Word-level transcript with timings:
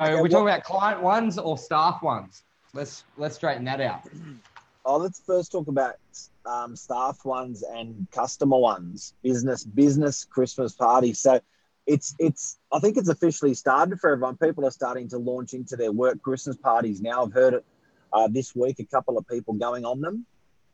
okay, 0.00 0.20
we 0.22 0.28
talking 0.28 0.48
about 0.48 0.64
client 0.64 1.02
ones 1.02 1.38
or 1.38 1.56
staff 1.58 2.02
ones? 2.02 2.42
Let's 2.74 3.04
let's 3.16 3.36
straighten 3.36 3.64
that 3.64 3.80
out. 3.80 4.02
Oh, 4.84 4.98
let's 4.98 5.20
first 5.20 5.52
talk 5.52 5.68
about 5.68 5.96
um, 6.44 6.76
staff 6.76 7.24
ones 7.24 7.62
and 7.62 8.06
customer 8.12 8.58
ones. 8.58 9.14
Business 9.22 9.64
business 9.64 10.24
Christmas 10.24 10.74
parties. 10.74 11.18
So 11.20 11.40
it's 11.86 12.14
it's 12.18 12.58
I 12.72 12.78
think 12.78 12.96
it's 12.96 13.08
officially 13.08 13.54
started 13.54 13.98
for 14.00 14.12
everyone. 14.12 14.36
People 14.36 14.66
are 14.66 14.70
starting 14.70 15.08
to 15.08 15.18
launch 15.18 15.54
into 15.54 15.76
their 15.76 15.92
work 15.92 16.20
Christmas 16.22 16.56
parties 16.56 17.00
now. 17.00 17.24
I've 17.24 17.32
heard 17.32 17.54
it 17.54 17.64
uh, 18.12 18.28
this 18.28 18.54
week. 18.54 18.78
A 18.80 18.84
couple 18.84 19.16
of 19.16 19.26
people 19.26 19.54
going 19.54 19.84
on 19.84 20.00
them. 20.00 20.26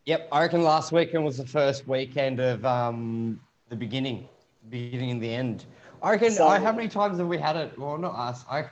Yep, 0.04 0.28
I 0.32 0.40
reckon 0.40 0.62
last 0.62 0.90
weekend 0.90 1.24
was 1.24 1.36
the 1.36 1.46
first 1.46 1.86
weekend 1.86 2.40
of 2.40 2.64
um, 2.66 3.40
the 3.68 3.76
beginning, 3.76 4.28
beginning 4.68 5.12
and 5.12 5.22
the 5.22 5.32
end. 5.32 5.64
I 6.02 6.10
reckon. 6.10 6.32
So- 6.32 6.48
I, 6.48 6.58
how 6.58 6.72
many 6.72 6.88
times 6.88 7.18
have 7.18 7.28
we 7.28 7.38
had 7.38 7.56
it? 7.56 7.78
Well, 7.78 7.96
not 7.98 8.16
us. 8.16 8.44
I, 8.50 8.64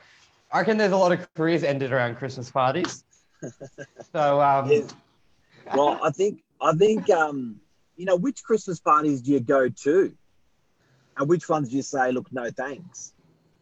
I 0.52 0.58
reckon 0.60 0.78
there's 0.78 0.92
a 0.92 0.96
lot 0.96 1.12
of 1.12 1.32
careers 1.34 1.62
ended 1.62 1.92
around 1.92 2.16
Christmas 2.16 2.50
parties. 2.50 3.04
so 4.14 4.40
um, 4.40 4.68
Yeah. 4.70 4.82
Well, 5.74 5.98
I 6.02 6.10
think 6.10 6.42
I 6.60 6.72
think 6.74 7.08
um, 7.10 7.60
you 7.96 8.06
know 8.06 8.16
which 8.16 8.42
Christmas 8.42 8.80
parties 8.80 9.22
do 9.22 9.32
you 9.32 9.40
go 9.40 9.68
to, 9.68 10.12
and 11.16 11.28
which 11.28 11.48
ones 11.48 11.70
do 11.70 11.76
you 11.76 11.82
say, 11.82 12.12
look, 12.12 12.28
no 12.32 12.50
thanks. 12.50 13.12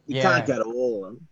You 0.07 0.15
Yeah. 0.15 0.21
can't 0.21 0.47
go 0.47 0.57
to 0.63 0.69
all 0.69 1.05
of 1.05 1.11
them. 1.13 1.27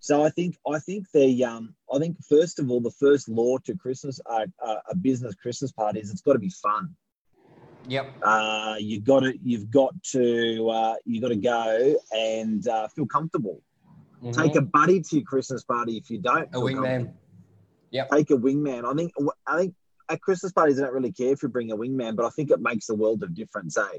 So 0.00 0.24
I 0.24 0.30
think 0.30 0.56
I 0.70 0.78
think 0.80 1.06
the 1.12 1.44
um, 1.44 1.74
I 1.92 1.98
think 1.98 2.16
first 2.28 2.58
of 2.58 2.70
all 2.70 2.80
the 2.80 2.90
first 2.90 3.28
law 3.28 3.58
to 3.58 3.76
Christmas 3.76 4.20
uh, 4.26 4.46
uh, 4.64 4.76
a 4.90 4.96
business 4.96 5.34
Christmas 5.34 5.72
party 5.72 6.00
is 6.00 6.10
it's 6.10 6.20
got 6.22 6.34
to 6.34 6.38
be 6.38 6.50
fun. 6.50 6.94
yep, 7.88 8.12
Uh, 8.22 8.76
you 8.78 9.00
got 9.00 9.20
to 9.20 9.34
you've 9.42 9.70
got 9.70 9.94
to 10.12 10.68
uh, 10.68 10.94
you 11.04 11.20
got 11.20 11.28
to 11.28 11.36
go 11.36 11.94
and 12.12 12.66
uh, 12.68 12.88
feel 12.88 13.06
comfortable. 13.06 13.60
Take 14.32 14.56
a 14.56 14.62
buddy 14.62 15.00
to 15.00 15.16
your 15.16 15.24
Christmas 15.24 15.64
party 15.64 15.96
if 15.96 16.10
you 16.10 16.18
don't. 16.18 16.50
Mm-hmm. 16.50 16.56
a 16.56 16.82
wingman. 16.82 17.12
take 18.12 18.30
a 18.30 18.36
wingman. 18.36 18.84
I 18.90 18.94
think 18.94 19.12
I 19.46 19.58
think 19.58 19.74
at 20.08 20.20
Christmas 20.20 20.52
parties, 20.52 20.78
I 20.78 20.84
don't 20.84 20.94
really 20.94 21.12
care 21.12 21.32
if 21.32 21.42
you 21.42 21.48
bring 21.48 21.72
a 21.72 21.76
wingman, 21.76 22.16
but 22.16 22.26
I 22.26 22.30
think 22.30 22.50
it 22.50 22.60
makes 22.60 22.88
a 22.88 22.94
world 22.94 23.22
of 23.22 23.34
difference, 23.34 23.76
eh? 23.76 23.98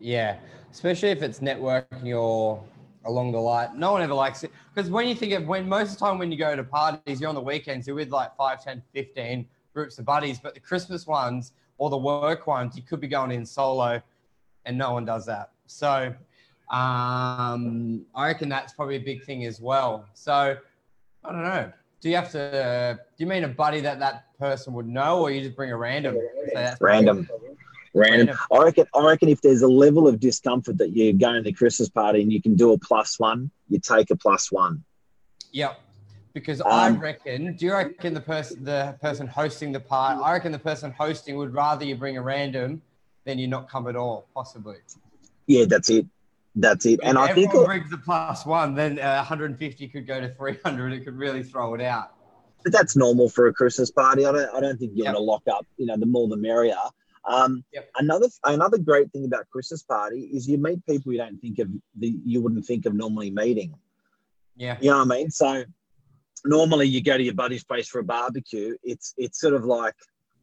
Yeah, 0.00 0.36
especially 0.70 1.10
if 1.10 1.22
it's 1.22 1.40
networking 1.40 2.18
or 2.18 2.62
along 3.04 3.32
the 3.32 3.38
line. 3.38 3.78
No 3.78 3.92
one 3.92 4.02
ever 4.02 4.14
likes 4.14 4.44
it 4.44 4.50
because 4.74 4.90
when 4.90 5.06
you 5.06 5.14
think 5.14 5.32
of 5.32 5.46
when 5.46 5.68
most 5.68 5.92
of 5.92 5.98
the 5.98 6.04
time 6.06 6.18
when 6.18 6.32
you 6.32 6.38
go 6.38 6.56
to 6.56 6.64
parties, 6.64 7.20
you're 7.20 7.28
on 7.28 7.34
the 7.34 7.40
weekends, 7.40 7.86
you're 7.86 7.96
with 7.96 8.10
like 8.10 8.34
5, 8.36 8.64
10, 8.64 8.82
15 8.92 9.46
groups 9.72 9.98
of 9.98 10.04
buddies, 10.04 10.38
but 10.38 10.54
the 10.54 10.60
Christmas 10.60 11.06
ones 11.06 11.52
or 11.78 11.90
the 11.90 11.96
work 11.96 12.46
ones, 12.46 12.76
you 12.76 12.82
could 12.82 13.00
be 13.00 13.08
going 13.08 13.30
in 13.32 13.44
solo 13.44 14.00
and 14.64 14.78
no 14.78 14.92
one 14.92 15.04
does 15.04 15.26
that. 15.26 15.50
So 15.66 16.14
um, 16.70 18.04
I 18.14 18.26
reckon 18.28 18.48
that's 18.48 18.72
probably 18.72 18.96
a 18.96 19.00
big 19.00 19.24
thing 19.24 19.44
as 19.44 19.60
well. 19.60 20.06
So 20.14 20.56
I 21.24 21.32
don't 21.32 21.42
know. 21.42 21.72
Do 22.00 22.10
you 22.10 22.16
have 22.16 22.30
to? 22.32 22.98
do 23.16 23.24
you 23.24 23.26
mean 23.26 23.44
a 23.44 23.48
buddy 23.48 23.80
that 23.80 23.98
that 24.00 24.36
person 24.38 24.72
would 24.74 24.86
know, 24.86 25.20
or 25.20 25.30
you 25.30 25.40
just 25.42 25.56
bring 25.56 25.70
a 25.70 25.76
random? 25.76 26.18
Random. 26.54 26.76
Random. 26.80 27.28
Random. 27.94 28.36
I 28.52 28.62
reckon. 28.64 28.86
I 28.94 29.06
reckon 29.06 29.28
if 29.28 29.40
there's 29.40 29.62
a 29.62 29.68
level 29.68 30.08
of 30.08 30.20
discomfort 30.20 30.78
that 30.78 30.90
you're 30.96 31.12
going 31.12 31.36
to 31.36 31.42
the 31.42 31.52
Christmas 31.52 31.88
party 31.88 32.22
and 32.22 32.32
you 32.32 32.42
can 32.42 32.56
do 32.56 32.72
a 32.72 32.78
plus 32.78 33.18
one, 33.18 33.50
you 33.68 33.78
take 33.78 34.10
a 34.10 34.16
plus 34.16 34.50
one. 34.50 34.84
Yep. 35.52 35.80
Because 36.32 36.60
I 36.60 36.88
Um, 36.88 36.98
reckon, 36.98 37.54
do 37.54 37.64
you 37.64 37.72
reckon 37.72 38.12
the 38.12 38.20
person 38.20 38.64
the 38.64 38.96
person 39.00 39.28
hosting 39.28 39.70
the 39.70 39.78
part? 39.78 40.20
I 40.20 40.32
reckon 40.32 40.50
the 40.50 40.58
person 40.58 40.90
hosting 40.90 41.36
would 41.36 41.54
rather 41.54 41.84
you 41.84 41.94
bring 41.94 42.18
a 42.18 42.22
random 42.22 42.82
than 43.24 43.38
you 43.38 43.46
not 43.46 43.70
come 43.70 43.86
at 43.86 43.94
all, 43.94 44.26
possibly. 44.34 44.78
Yeah, 45.46 45.66
that's 45.66 45.88
it. 45.90 46.06
That's 46.56 46.86
it. 46.86 47.00
And 47.02 47.18
if 47.18 47.24
I 47.24 47.32
think 47.32 47.52
brings 47.52 47.90
the 47.90 47.98
plus 47.98 48.46
one, 48.46 48.74
then 48.74 48.98
uh, 48.98 49.16
150 49.16 49.88
could 49.88 50.06
go 50.06 50.20
to 50.20 50.28
300. 50.28 50.92
It 50.92 51.04
could 51.04 51.16
really 51.16 51.42
throw 51.42 51.74
it 51.74 51.80
out. 51.80 52.12
but 52.62 52.72
that's 52.72 52.94
normal 52.96 53.28
for 53.28 53.48
a 53.48 53.52
Christmas 53.52 53.90
party. 53.90 54.24
I 54.24 54.32
don't. 54.32 54.54
I 54.54 54.60
don't 54.60 54.78
think 54.78 54.92
you 54.94 55.04
Yep. 55.04 55.14
going 55.14 55.16
to 55.16 55.22
lock 55.22 55.42
up. 55.50 55.66
You 55.76 55.86
know, 55.86 55.96
the 55.96 56.06
more 56.06 56.28
the 56.28 56.36
merrier. 56.36 56.76
Um, 57.26 57.64
Yep. 57.72 57.90
Another 57.98 58.28
another 58.44 58.78
great 58.78 59.10
thing 59.12 59.24
about 59.24 59.48
Christmas 59.50 59.82
party 59.82 60.30
is 60.32 60.46
you 60.48 60.58
meet 60.58 60.84
people 60.86 61.12
you 61.12 61.18
don't 61.18 61.40
think 61.40 61.58
of. 61.58 61.68
The, 61.98 62.14
you 62.24 62.40
wouldn't 62.40 62.64
think 62.66 62.86
of 62.86 62.94
normally 62.94 63.30
meeting. 63.30 63.74
Yeah. 64.56 64.76
You 64.80 64.90
know 64.90 64.98
what 64.98 65.12
I 65.12 65.16
mean? 65.18 65.30
So 65.30 65.64
normally 66.44 66.86
you 66.86 67.02
go 67.02 67.16
to 67.16 67.22
your 67.22 67.34
buddy's 67.34 67.64
place 67.64 67.88
for 67.88 67.98
a 67.98 68.04
barbecue. 68.04 68.76
It's 68.84 69.12
it's 69.16 69.40
sort 69.40 69.54
of 69.54 69.64
like 69.64 69.94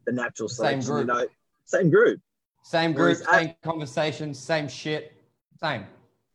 the 0.06 0.12
natural 0.12 0.48
Same 0.50 0.82
selection. 0.82 0.98
You 0.98 1.04
group. 1.04 1.06
know, 1.06 1.26
same 1.64 1.90
group. 1.90 2.20
Same 2.64 2.92
group, 2.92 3.18
Whereas 3.22 3.24
same 3.46 3.54
conversation, 3.64 4.34
same 4.34 4.68
shit, 4.68 5.12
same. 5.60 5.84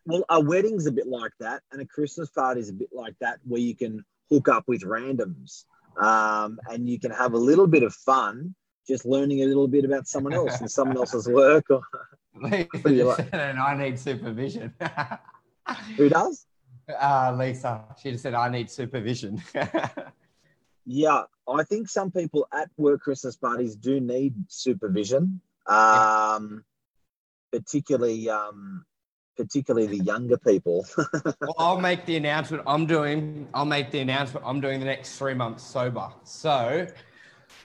Well, 0.08 0.24
a 0.30 0.40
wedding's 0.40 0.86
a 0.88 0.92
bit 0.92 1.06
like 1.06 1.34
that, 1.42 1.64
and 1.72 1.82
a 1.82 1.86
Christmas 1.86 2.30
party 2.30 2.62
is 2.62 2.70
a 2.70 2.74
bit 2.74 2.90
like 2.94 3.16
that, 3.20 3.40
where 3.44 3.60
you 3.60 3.76
can 3.76 4.06
hook 4.32 4.48
up 4.48 4.64
with 4.66 4.84
randoms, 4.84 5.66
um, 6.02 6.60
and 6.70 6.90
you 6.90 6.98
can 6.98 7.12
have 7.12 7.34
a 7.34 7.38
little 7.38 7.68
bit 7.68 7.84
of 7.84 7.94
fun, 7.94 8.56
just 8.88 9.06
learning 9.06 9.44
a 9.44 9.46
little 9.46 9.68
bit 9.68 9.84
about 9.84 10.08
someone 10.08 10.34
else 10.34 10.62
and 10.62 10.72
someone 10.72 10.96
else's 11.04 11.28
work. 11.28 11.66
Or 11.70 11.82
like? 12.42 12.70
and 13.34 13.60
I 13.60 13.76
need 13.78 14.00
supervision. 14.00 14.74
who 15.98 16.08
does? 16.08 16.46
uh, 17.02 17.36
Lisa, 17.38 17.84
she 18.02 18.12
just 18.12 18.24
said, 18.24 18.34
I 18.34 18.48
need 18.48 18.72
supervision. 18.72 19.44
Yeah, 20.90 21.24
I 21.50 21.64
think 21.64 21.90
some 21.90 22.12
people 22.12 22.48
at 22.54 22.70
work 22.78 23.02
Christmas 23.02 23.36
parties 23.36 23.76
do 23.76 24.00
need 24.00 24.34
supervision, 24.48 25.42
um, 25.66 26.64
particularly 27.52 28.30
um, 28.30 28.86
particularly 29.38 29.88
the 29.88 30.04
younger 30.04 30.38
people. 30.38 30.86
well, 31.24 31.56
I'll 31.58 31.80
make 31.80 32.06
the 32.06 32.18
announcement 32.18 32.64
I'm 32.68 32.86
doing. 32.86 33.48
I'll 33.54 33.66
make 33.66 33.92
the 33.92 34.00
announcement 34.00 34.46
I'm 34.46 34.60
doing 34.60 34.80
the 34.80 34.86
next 34.86 35.18
three 35.18 35.34
months 35.34 35.64
sober. 35.64 36.10
So 36.24 36.88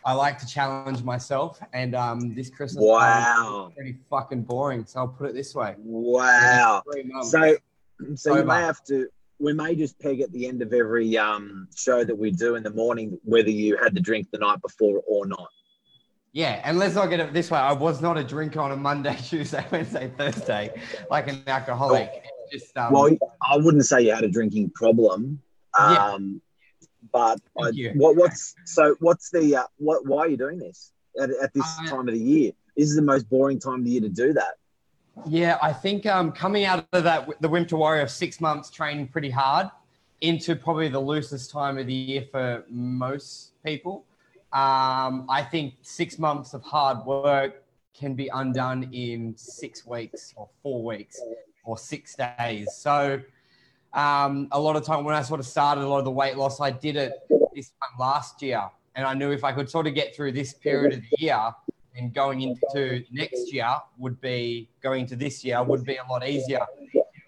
I 0.05 0.13
like 0.13 0.39
to 0.39 0.47
challenge 0.47 1.03
myself, 1.03 1.61
and 1.73 1.95
um, 1.95 2.35
this 2.35 2.51
Christmas 2.51 2.85
wow, 2.85 3.73
pretty 3.75 3.97
fucking 4.11 4.43
boring. 4.43 4.85
So 4.85 5.01
I'll 5.01 5.09
put 5.09 5.31
it 5.31 5.35
this 5.35 5.55
way: 5.55 5.75
wow. 5.79 6.83
So, 7.23 7.57
so 8.15 8.37
you 8.37 8.45
may 8.45 8.61
have 8.61 8.83
to. 8.85 9.09
We 9.39 9.53
may 9.53 9.75
just 9.75 9.99
peg 9.99 10.21
at 10.21 10.31
the 10.33 10.47
end 10.47 10.63
of 10.63 10.73
every 10.73 11.19
um, 11.19 11.67
show 11.75 12.05
that 12.05 12.17
we 12.17 12.31
do 12.31 12.55
in 12.55 12.63
the 12.63 12.71
morning 12.71 13.19
whether 13.25 13.51
you 13.51 13.77
had 13.77 13.93
the 13.93 14.01
drink 14.01 14.29
the 14.31 14.39
night 14.39 14.63
before 14.63 15.03
or 15.07 15.27
not. 15.27 15.49
Yeah, 16.33 16.61
and 16.65 16.79
let's 16.79 16.95
not 16.95 17.07
get 17.11 17.21
it 17.21 17.33
this 17.33 17.51
way. 17.51 17.59
I 17.59 17.73
was 17.73 18.01
not 18.01 18.17
a 18.17 18.25
drinker 18.25 18.61
on 18.61 18.73
a 18.73 18.77
Monday, 18.77 19.17
Tuesday, 19.23 19.65
Wednesday, 19.71 20.11
Thursday, 20.17 20.81
like 21.11 21.29
an 21.29 21.43
alcoholic. 21.47 22.11
It's 22.51 22.65
just 22.65 22.77
um, 22.77 22.93
well, 22.93 23.11
I 23.49 23.57
wouldn't 23.57 23.85
say 23.87 24.03
you 24.03 24.15
had 24.15 24.25
a 24.25 24.29
drinking 24.29 24.71
problem, 24.71 25.41
Yeah. 25.79 26.13
um, 26.13 26.41
but 27.13 27.41
I, 27.61 27.71
what, 27.95 28.17
what's 28.17 28.55
so? 28.65 28.97
What's 29.01 29.31
the 29.31 29.57
uh, 29.57 29.65
what? 29.79 30.07
Why 30.07 30.21
are 30.21 30.29
you 30.29 30.37
doing 30.37 30.59
this 30.59 30.93
at, 31.21 31.31
at 31.31 31.53
this 31.53 31.65
Uh, 31.81 31.87
time 31.89 32.09
of 32.09 32.15
the 32.15 32.21
year? 32.21 32.53
This 32.77 32.89
is 32.89 32.97
the 32.97 33.03
most 33.03 33.29
boring 33.29 33.59
time 33.59 33.81
of 33.81 33.85
the 33.85 33.91
year 33.91 34.01
to 34.01 34.09
do 34.09 34.33
that. 34.33 34.55
Yeah, 35.27 35.59
I 35.61 35.75
think 35.75 36.07
um, 36.07 36.33
coming 36.33 36.65
out 36.65 36.87
of 36.95 37.05
that, 37.05 37.29
the 37.43 37.49
Winter 37.49 37.77
Warrior 37.77 38.03
of 38.03 38.11
six 38.11 38.41
months 38.41 38.71
training 38.71 39.09
pretty 39.09 39.29
hard 39.29 39.69
into 40.23 40.57
probably 40.57 40.89
the 40.89 41.01
loosest 41.01 41.51
time 41.51 41.77
of 41.77 41.87
the 41.87 41.93
year 41.93 42.25
for 42.31 42.65
most 42.71 43.51
people. 43.63 44.05
Um, 44.53 45.27
I 45.31 45.43
think 45.43 45.75
six 45.83 46.19
months 46.19 46.53
of 46.53 46.63
hard 46.63 47.05
work 47.07 47.63
can 47.95 48.15
be 48.15 48.29
undone 48.29 48.89
in 48.93 49.35
six 49.37 49.87
weeks 49.87 50.33
or 50.37 50.49
four 50.63 50.83
weeks 50.85 51.21
or 51.65 51.79
six 51.79 52.17
days. 52.17 52.69
So, 52.75 53.21
um, 53.95 54.49
a 54.53 54.61
lot 54.61 54.77
of 54.77 54.85
time 54.85 55.05
when 55.05 55.15
I 55.15 55.23
sort 55.23 55.41
of 55.41 55.47
started 55.47 55.85
a 55.85 55.89
lot 55.89 55.99
of 55.99 56.05
the 56.05 56.11
weight 56.11 56.37
loss, 56.37 56.61
I 56.61 56.71
did 56.71 56.97
it 56.97 57.13
this 57.55 57.71
time 57.71 57.99
last 57.99 58.43
year. 58.43 58.63
And 58.95 59.07
I 59.07 59.15
knew 59.15 59.31
if 59.31 59.45
I 59.45 59.53
could 59.53 59.71
sort 59.71 59.87
of 59.87 59.95
get 59.95 60.15
through 60.15 60.33
this 60.33 60.53
period 60.53 60.93
of 60.93 61.01
the 61.01 61.17
year, 61.19 61.53
and 61.97 62.13
going 62.15 62.41
into 62.43 63.05
next 63.11 63.53
year 63.53 63.69
would 63.99 64.21
be 64.21 64.69
going 64.83 65.07
to 65.07 65.17
this 65.17 65.45
year 65.45 65.63
would 65.63 65.85
be 65.85 65.97
a 65.97 66.05
lot 66.11 66.27
easier. 66.27 66.67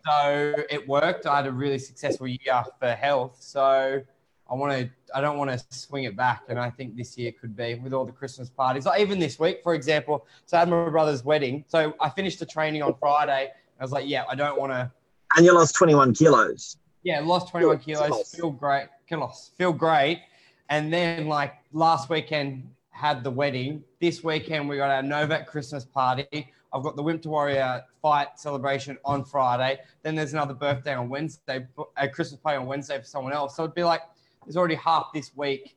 So 0.07 0.55
it 0.71 0.87
worked. 0.87 1.27
I 1.27 1.37
had 1.37 1.47
a 1.47 1.53
really 1.53 1.79
successful 1.79 2.27
year 2.27 2.63
for 2.79 2.91
health. 2.91 3.37
So 3.41 4.03
I 4.51 4.55
want 4.55 4.73
to. 4.73 4.91
I 5.15 5.21
don't 5.21 5.39
want 5.39 5.51
to 5.51 5.65
swing 5.71 6.05
it 6.05 6.17
back, 6.17 6.43
and 6.49 6.59
I 6.59 6.71
think 6.71 6.97
this 6.97 7.17
year 7.17 7.33
could 7.33 7.57
be 7.57 7.77
with 7.77 7.93
all 7.93 8.05
the 8.05 8.13
Christmas 8.13 8.51
parties. 8.51 8.85
Like 8.85 9.01
even 9.01 9.19
this 9.19 9.39
week, 9.39 9.61
for 9.63 9.75
example. 9.75 10.27
So 10.47 10.57
I 10.57 10.61
had 10.61 10.69
my 10.69 10.89
brother's 10.89 11.25
wedding. 11.25 11.65
So 11.69 11.95
I 12.01 12.09
finished 12.09 12.41
the 12.41 12.47
training 12.47 12.83
on 12.83 12.95
Friday. 12.95 13.51
I 13.79 13.83
was 13.83 13.93
like, 13.93 14.09
yeah, 14.09 14.25
I 14.29 14.35
don't 14.35 14.59
want 14.59 14.73
to. 14.73 14.91
And 15.37 15.47
you 15.47 15.55
lost 15.55 15.75
21 15.77 16.15
kilos. 16.15 16.77
Yeah, 17.03 17.21
lost 17.21 17.51
21 17.51 17.79
kilos. 17.79 18.07
Kilos. 18.07 18.35
Feel 18.35 18.51
great. 18.51 18.89
Kilos. 19.09 19.51
Feel 19.57 19.73
great. 19.73 20.23
And 20.69 20.93
then 20.93 21.27
like 21.27 21.55
last 21.73 22.09
weekend 22.09 22.69
had 22.91 23.23
the 23.23 23.31
wedding. 23.31 23.85
This 24.01 24.25
weekend 24.25 24.69
we 24.69 24.77
got 24.77 24.91
our 24.91 25.03
Novak 25.03 25.47
Christmas 25.47 25.85
party. 25.85 26.53
I've 26.73 26.83
got 26.83 26.97
the 26.97 27.03
Winter 27.03 27.29
Warrior 27.29 27.85
fight 28.03 28.29
celebration 28.37 28.99
on 29.05 29.25
Friday. 29.25 29.79
Then 30.03 30.15
there's 30.15 30.33
another 30.33 30.55
birthday 30.55 30.95
on 30.95 31.09
Wednesday, 31.09 31.67
a 31.97 32.09
Christmas 32.09 32.41
party 32.41 32.59
on 32.59 32.67
Wednesday 32.67 32.99
for 32.99 33.05
someone 33.05 33.33
else. 33.33 33.57
So 33.57 33.65
it'd 33.65 33.75
be 33.75 33.85
like 33.85 34.03
there's 34.45 34.57
already 34.57 34.75
half 34.75 35.13
this 35.13 35.33
week 35.37 35.77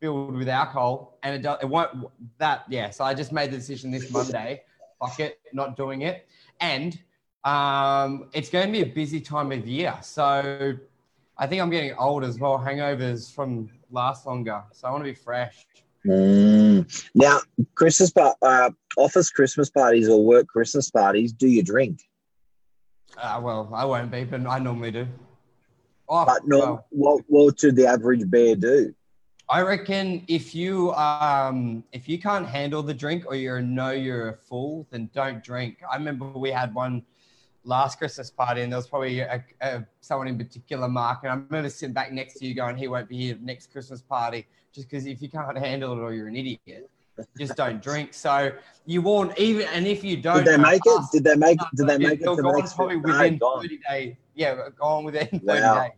filled 0.00 0.34
with 0.34 0.48
alcohol, 0.48 1.18
and 1.22 1.34
it, 1.36 1.42
do- 1.42 1.56
it 1.60 1.68
won't 1.68 2.06
that 2.38 2.64
yeah. 2.68 2.90
So 2.90 3.04
I 3.04 3.14
just 3.14 3.32
made 3.32 3.50
the 3.50 3.56
decision 3.56 3.90
this 3.90 4.10
Monday. 4.10 4.62
Fuck 4.98 5.20
it, 5.20 5.40
not 5.52 5.76
doing 5.76 6.02
it, 6.02 6.26
and 6.60 6.98
um, 7.44 8.28
it's 8.32 8.50
going 8.50 8.66
to 8.66 8.72
be 8.72 8.82
a 8.82 8.92
busy 8.92 9.20
time 9.20 9.52
of 9.52 9.66
year. 9.66 9.96
So 10.02 10.74
I 11.38 11.46
think 11.46 11.62
I'm 11.62 11.70
getting 11.70 11.94
old 11.94 12.24
as 12.24 12.38
well. 12.38 12.58
Hangovers 12.58 13.32
from 13.34 13.70
last 13.90 14.26
longer, 14.26 14.62
so 14.72 14.88
I 14.88 14.90
want 14.90 15.04
to 15.04 15.10
be 15.10 15.14
fresh. 15.14 15.66
Mm. 16.06 17.10
Now, 17.14 17.40
Christmas 17.74 18.12
uh, 18.16 18.70
office 18.96 19.30
Christmas 19.30 19.70
parties 19.70 20.08
or 20.08 20.24
work 20.24 20.46
Christmas 20.48 20.90
parties. 20.90 21.32
Do 21.32 21.46
you 21.46 21.62
drink? 21.62 22.00
Uh, 23.16 23.40
well, 23.42 23.70
I 23.74 23.84
won't 23.84 24.10
be, 24.10 24.24
but 24.24 24.46
I 24.46 24.58
normally 24.58 24.92
do. 24.92 25.06
Oh, 26.10 26.24
But 26.26 26.46
no, 26.46 26.58
well, 26.58 26.86
what 26.90 27.24
what 27.28 27.60
should 27.60 27.76
the 27.76 27.86
average 27.86 28.28
bear 28.28 28.56
do? 28.56 28.92
I 29.48 29.62
reckon 29.62 30.24
if 30.26 30.54
you 30.56 30.92
um 30.92 31.84
if 31.92 32.08
you 32.08 32.18
can't 32.18 32.46
handle 32.46 32.82
the 32.82 32.94
drink 32.94 33.26
or 33.26 33.36
you 33.36 33.60
know 33.62 33.92
you're 33.92 34.30
a 34.30 34.36
fool, 34.36 34.88
then 34.90 35.08
don't 35.14 35.42
drink. 35.42 35.78
I 35.90 35.96
remember 35.96 36.26
we 36.26 36.50
had 36.50 36.74
one 36.74 37.04
last 37.62 37.98
Christmas 37.98 38.28
party, 38.28 38.62
and 38.62 38.72
there 38.72 38.78
was 38.78 38.88
probably 38.88 39.20
a, 39.20 39.44
a, 39.60 39.86
someone 40.00 40.26
in 40.26 40.36
particular, 40.36 40.88
Mark, 40.88 41.20
and 41.22 41.32
I 41.32 41.34
remember 41.36 41.68
sitting 41.70 41.92
back 41.92 42.12
next 42.12 42.34
to 42.40 42.46
you 42.46 42.54
going, 42.54 42.76
"He 42.76 42.88
won't 42.88 43.08
be 43.08 43.16
here 43.16 43.38
next 43.40 43.70
Christmas 43.70 44.02
party," 44.02 44.46
just 44.72 44.88
because 44.90 45.06
if 45.06 45.22
you 45.22 45.28
can't 45.28 45.56
handle 45.56 45.92
it 45.92 46.00
or 46.00 46.12
you're 46.12 46.28
an 46.28 46.36
idiot, 46.36 46.90
just 47.38 47.56
don't 47.56 47.80
drink. 47.88 48.14
So 48.14 48.52
you 48.86 49.02
warn 49.02 49.32
even, 49.36 49.68
and 49.68 49.86
if 49.86 50.02
you 50.02 50.16
don't, 50.16 50.44
Did 50.44 50.46
they 50.46 50.56
make 50.56 50.82
it? 50.84 51.02
Did 51.12 51.24
they 51.24 51.36
make? 51.36 51.58
Did 51.76 51.86
they 51.86 51.98
make 51.98 52.20
it 52.20 52.24
they'll 52.24 52.36
to 52.36 52.42
the 52.42 52.48
on 52.48 52.58
next? 52.58 52.74
probably 52.74 52.96
within 52.96 53.38
30 53.38 53.78
days. 53.88 54.16
Yeah, 54.40 54.68
gone 54.78 55.04
within 55.04 55.28
30 55.28 55.42
Wow. 55.44 55.82
days. 55.82 55.92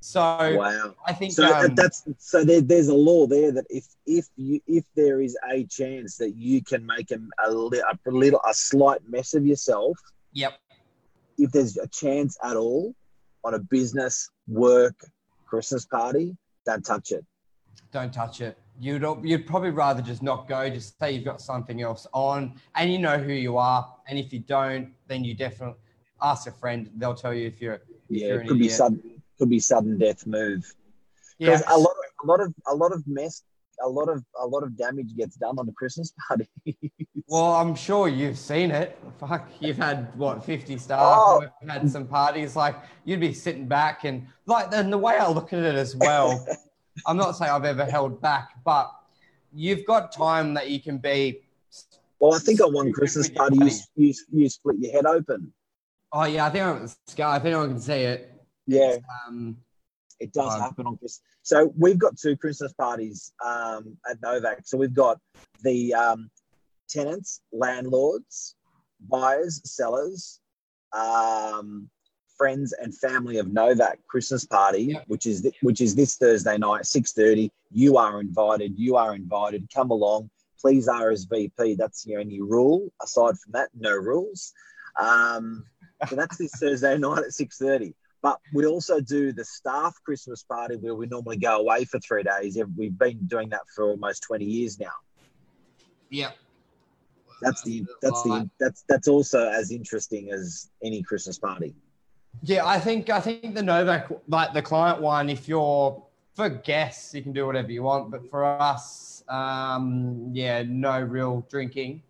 So 0.00 0.20
Wow. 0.20 0.94
I 1.04 1.12
think 1.12 1.32
So 1.32 1.44
um, 1.52 1.74
that's 1.74 2.04
so 2.18 2.44
there, 2.44 2.60
there's 2.60 2.86
a 2.86 2.94
law 2.94 3.26
there 3.26 3.50
that 3.50 3.66
if 3.70 3.86
if 4.06 4.26
you 4.36 4.60
if 4.68 4.84
there 4.94 5.20
is 5.20 5.36
a 5.50 5.64
chance 5.64 6.16
that 6.18 6.36
you 6.36 6.62
can 6.62 6.86
make 6.86 7.10
a, 7.10 7.18
a, 7.44 7.50
a 7.50 8.10
little 8.10 8.40
a 8.48 8.54
slight 8.54 9.00
mess 9.08 9.34
of 9.34 9.44
yourself, 9.44 9.98
yep. 10.32 10.52
if 11.38 11.50
there's 11.50 11.76
a 11.76 11.88
chance 11.88 12.36
at 12.44 12.56
all 12.56 12.94
on 13.44 13.54
a 13.54 13.58
business 13.58 14.28
work 14.46 14.94
Christmas 15.46 15.84
party, 15.84 16.36
don't 16.64 16.84
touch 16.84 17.10
it. 17.10 17.24
don't 17.90 18.12
touch 18.14 18.40
it. 18.40 18.56
You'd 18.80 19.04
you'd 19.24 19.46
probably 19.46 19.70
rather 19.70 20.02
just 20.02 20.22
not 20.22 20.48
go. 20.48 20.68
Just 20.70 20.98
say 21.00 21.12
you've 21.12 21.24
got 21.24 21.40
something 21.40 21.82
else 21.82 22.06
on, 22.12 22.54
and 22.76 22.92
you 22.92 22.98
know 22.98 23.18
who 23.18 23.32
you 23.32 23.56
are. 23.58 23.82
And 24.08 24.18
if 24.18 24.32
you 24.32 24.38
don't, 24.40 24.92
then 25.08 25.24
you 25.24 25.34
definitely 25.34 25.78
ask 26.22 26.46
a 26.46 26.52
friend. 26.52 26.90
They'll 26.96 27.14
tell 27.14 27.34
you 27.34 27.46
if 27.46 27.60
you're. 27.60 27.74
If 27.74 27.80
Yeah, 28.08 28.26
you're 28.28 28.40
it 28.42 28.48
could 28.48 28.58
be 28.58 28.68
sudden 28.68 29.22
could 29.38 29.50
be 29.50 29.60
sudden 29.60 29.98
death 29.98 30.26
move. 30.26 30.74
Yeah. 31.38 31.50
Because 31.50 31.64
a 31.68 31.76
lot 31.76 31.90
of 31.90 32.24
a 32.24 32.26
lot 32.26 32.40
of 32.40 32.54
a 32.66 32.74
lot 32.74 32.92
of 32.92 33.06
mess 33.06 33.42
a 33.82 33.88
lot 33.88 34.08
of 34.08 34.24
a 34.40 34.46
lot 34.46 34.62
of 34.62 34.76
damage 34.76 35.16
gets 35.16 35.36
done 35.36 35.58
on 35.58 35.66
the 35.66 35.72
Christmas 35.72 36.12
party. 36.28 36.48
Well, 37.26 37.54
I'm 37.54 37.74
sure 37.74 38.08
you've 38.08 38.38
seen 38.38 38.70
it. 38.70 38.98
Fuck, 39.18 39.48
you've 39.60 39.76
had 39.76 40.14
what 40.16 40.44
50 40.44 40.76
staff. 40.78 41.00
Oh. 41.02 41.44
We've 41.60 41.70
had 41.70 41.90
some 41.90 42.06
parties. 42.06 42.56
Like 42.56 42.76
you'd 43.04 43.20
be 43.20 43.32
sitting 43.32 43.66
back 43.66 44.04
and 44.04 44.26
like. 44.46 44.68
and 44.72 44.92
the 44.92 44.98
way 44.98 45.16
I 45.16 45.28
look 45.28 45.52
at 45.52 45.60
it 45.60 45.74
as 45.74 45.96
well. 45.96 46.46
I'm 47.06 47.16
not 47.16 47.32
saying 47.32 47.50
I've 47.50 47.64
ever 47.64 47.86
held 47.86 48.20
back, 48.20 48.50
but 48.64 48.92
you've 49.52 49.86
got 49.86 50.12
time 50.12 50.54
that 50.54 50.68
you 50.68 50.80
can 50.80 50.98
be. 50.98 51.40
well, 52.20 52.34
I 52.34 52.38
think 52.38 52.60
on 52.60 52.72
one 52.72 52.92
Christmas 52.92 53.30
party 53.30 53.56
you, 53.56 53.70
you 53.96 54.14
you 54.30 54.48
split 54.48 54.76
your 54.78 54.92
head 54.92 55.06
open. 55.06 55.52
Oh 56.12 56.24
yeah, 56.24 56.46
I 56.46 56.50
think 56.50 56.64
I'm 56.64 56.88
scar. 57.06 57.36
If 57.38 57.44
anyone 57.44 57.70
can 57.70 57.80
see 57.80 57.92
it, 58.02 58.28
Yeah, 58.66 58.96
um, 59.26 59.56
It 60.20 60.32
does 60.32 60.54
Um, 60.54 60.60
happen 60.60 60.86
on 60.86 60.96
Christmas. 60.98 61.20
So 61.42 61.72
we've 61.76 61.98
got 61.98 62.16
two 62.16 62.36
Christmas 62.36 62.72
parties 62.74 63.32
um, 63.44 63.96
at 64.08 64.20
Novak. 64.22 64.60
So 64.64 64.76
we've 64.78 64.94
got 64.94 65.18
the 65.64 65.92
um, 65.94 66.30
tenants, 66.88 67.40
landlords, 67.52 68.54
buyers, 69.08 69.60
sellers, 69.64 70.38
um, 70.92 71.88
friends 72.36 72.72
and 72.74 72.96
family 72.96 73.38
of 73.38 73.52
Novak 73.52 73.98
Christmas 74.06 74.44
party, 74.46 74.82
Yep. 74.84 75.04
which 75.08 75.26
is 75.26 75.42
th- 75.42 75.56
which 75.62 75.80
is 75.80 75.94
this 75.96 76.16
Thursday 76.16 76.56
night, 76.58 76.86
six 76.86 77.12
thirty. 77.12 77.50
You 77.72 77.96
are 77.96 78.20
invited. 78.20 78.78
You 78.78 78.96
are 78.96 79.14
invited. 79.14 79.68
Come 79.74 79.90
along. 79.90 80.30
Please 80.60 80.86
RSVP. 80.86 81.76
That's 81.76 82.04
the 82.04 82.16
only 82.16 82.40
rule. 82.40 82.92
Aside 83.02 83.36
from 83.38 83.52
that, 83.52 83.70
no 83.74 83.92
rules. 83.96 84.52
Um, 85.00 85.64
so 86.08 86.16
that's 86.16 86.36
this 86.36 86.52
Thursday 86.52 86.96
night 86.98 87.24
at 87.24 87.32
six 87.32 87.58
thirty. 87.58 87.94
But 88.22 88.38
we 88.54 88.66
also 88.66 89.00
do 89.00 89.32
the 89.32 89.44
staff 89.44 89.96
Christmas 90.04 90.44
party 90.44 90.76
where 90.76 90.94
we 90.94 91.06
normally 91.06 91.38
go 91.38 91.58
away 91.58 91.84
for 91.84 91.98
three 91.98 92.22
days. 92.22 92.56
We've 92.76 92.96
been 92.96 93.18
doing 93.26 93.48
that 93.48 93.62
for 93.74 93.90
almost 93.90 94.22
20 94.22 94.44
years 94.44 94.78
now. 94.78 94.92
yeah. 96.08 96.30
That's 97.40 97.62
the 97.64 97.84
that's 98.00 98.22
the 98.22 98.48
that's 98.60 98.84
that's 98.88 99.08
also 99.08 99.48
as 99.48 99.72
interesting 99.72 100.30
as 100.30 100.70
any 100.80 101.02
Christmas 101.02 101.40
party. 101.40 101.74
Yeah, 102.44 102.64
I 102.64 102.78
think 102.78 103.10
I 103.10 103.20
think 103.20 103.56
the 103.56 103.62
Novak, 103.64 104.12
like 104.28 104.52
the 104.52 104.62
client 104.62 105.02
one, 105.02 105.28
if 105.28 105.48
you're 105.48 106.00
for 106.34 106.48
guests, 106.48 107.12
you 107.14 107.20
can 107.22 107.32
do 107.32 107.44
whatever 107.44 107.72
you 107.72 107.82
want. 107.82 108.12
But 108.12 108.30
for 108.30 108.44
us, 108.44 109.24
um, 109.28 110.30
yeah, 110.32 110.62
no 110.62 111.00
real 111.00 111.44
drinking 111.50 112.02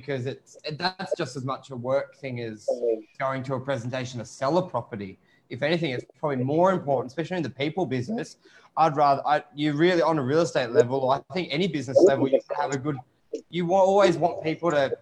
because 0.00 0.26
it's 0.26 0.58
that's 0.72 1.16
just 1.16 1.36
as 1.36 1.44
much 1.44 1.70
a 1.70 1.76
work 1.76 2.16
thing 2.16 2.40
as 2.40 2.68
going 3.18 3.42
to 3.42 3.54
a 3.54 3.60
presentation 3.60 4.18
to 4.20 4.26
sell 4.26 4.58
a 4.58 4.68
property. 4.68 5.18
If 5.48 5.62
anything, 5.62 5.90
it's 5.92 6.04
probably 6.20 6.44
more 6.44 6.70
important, 6.72 7.10
especially 7.12 7.38
in 7.38 7.42
the 7.42 7.56
people 7.64 7.86
business. 7.86 8.36
I'd 8.76 8.94
rather 8.94 9.22
I, 9.26 9.42
you 9.54 9.72
really 9.72 10.02
on 10.02 10.18
a 10.18 10.22
real 10.22 10.42
estate 10.42 10.70
level, 10.70 10.98
or 11.00 11.14
I 11.14 11.34
think 11.34 11.48
any 11.50 11.66
business 11.66 11.98
level, 12.04 12.28
you 12.28 12.40
have 12.60 12.72
a 12.72 12.78
good. 12.78 12.98
You 13.48 13.64
wa- 13.64 13.80
always 13.80 14.18
want 14.18 14.42
people 14.42 14.70
to. 14.70 14.92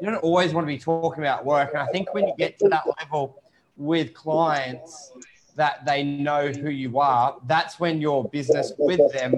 You 0.00 0.10
don't 0.10 0.22
always 0.22 0.52
want 0.54 0.64
to 0.68 0.72
be 0.72 0.78
talking 0.78 1.24
about 1.24 1.44
work, 1.44 1.70
and 1.74 1.82
I 1.82 1.86
think 1.86 2.14
when 2.14 2.28
you 2.28 2.34
get 2.38 2.56
to 2.60 2.68
that 2.68 2.84
level 3.00 3.42
with 3.76 4.14
clients 4.14 5.12
that 5.56 5.84
they 5.84 6.04
know 6.04 6.42
who 6.50 6.70
you 6.70 7.00
are, 7.00 7.36
that's 7.46 7.80
when 7.80 8.00
your 8.00 8.24
business 8.36 8.72
with 8.78 9.02
them 9.12 9.32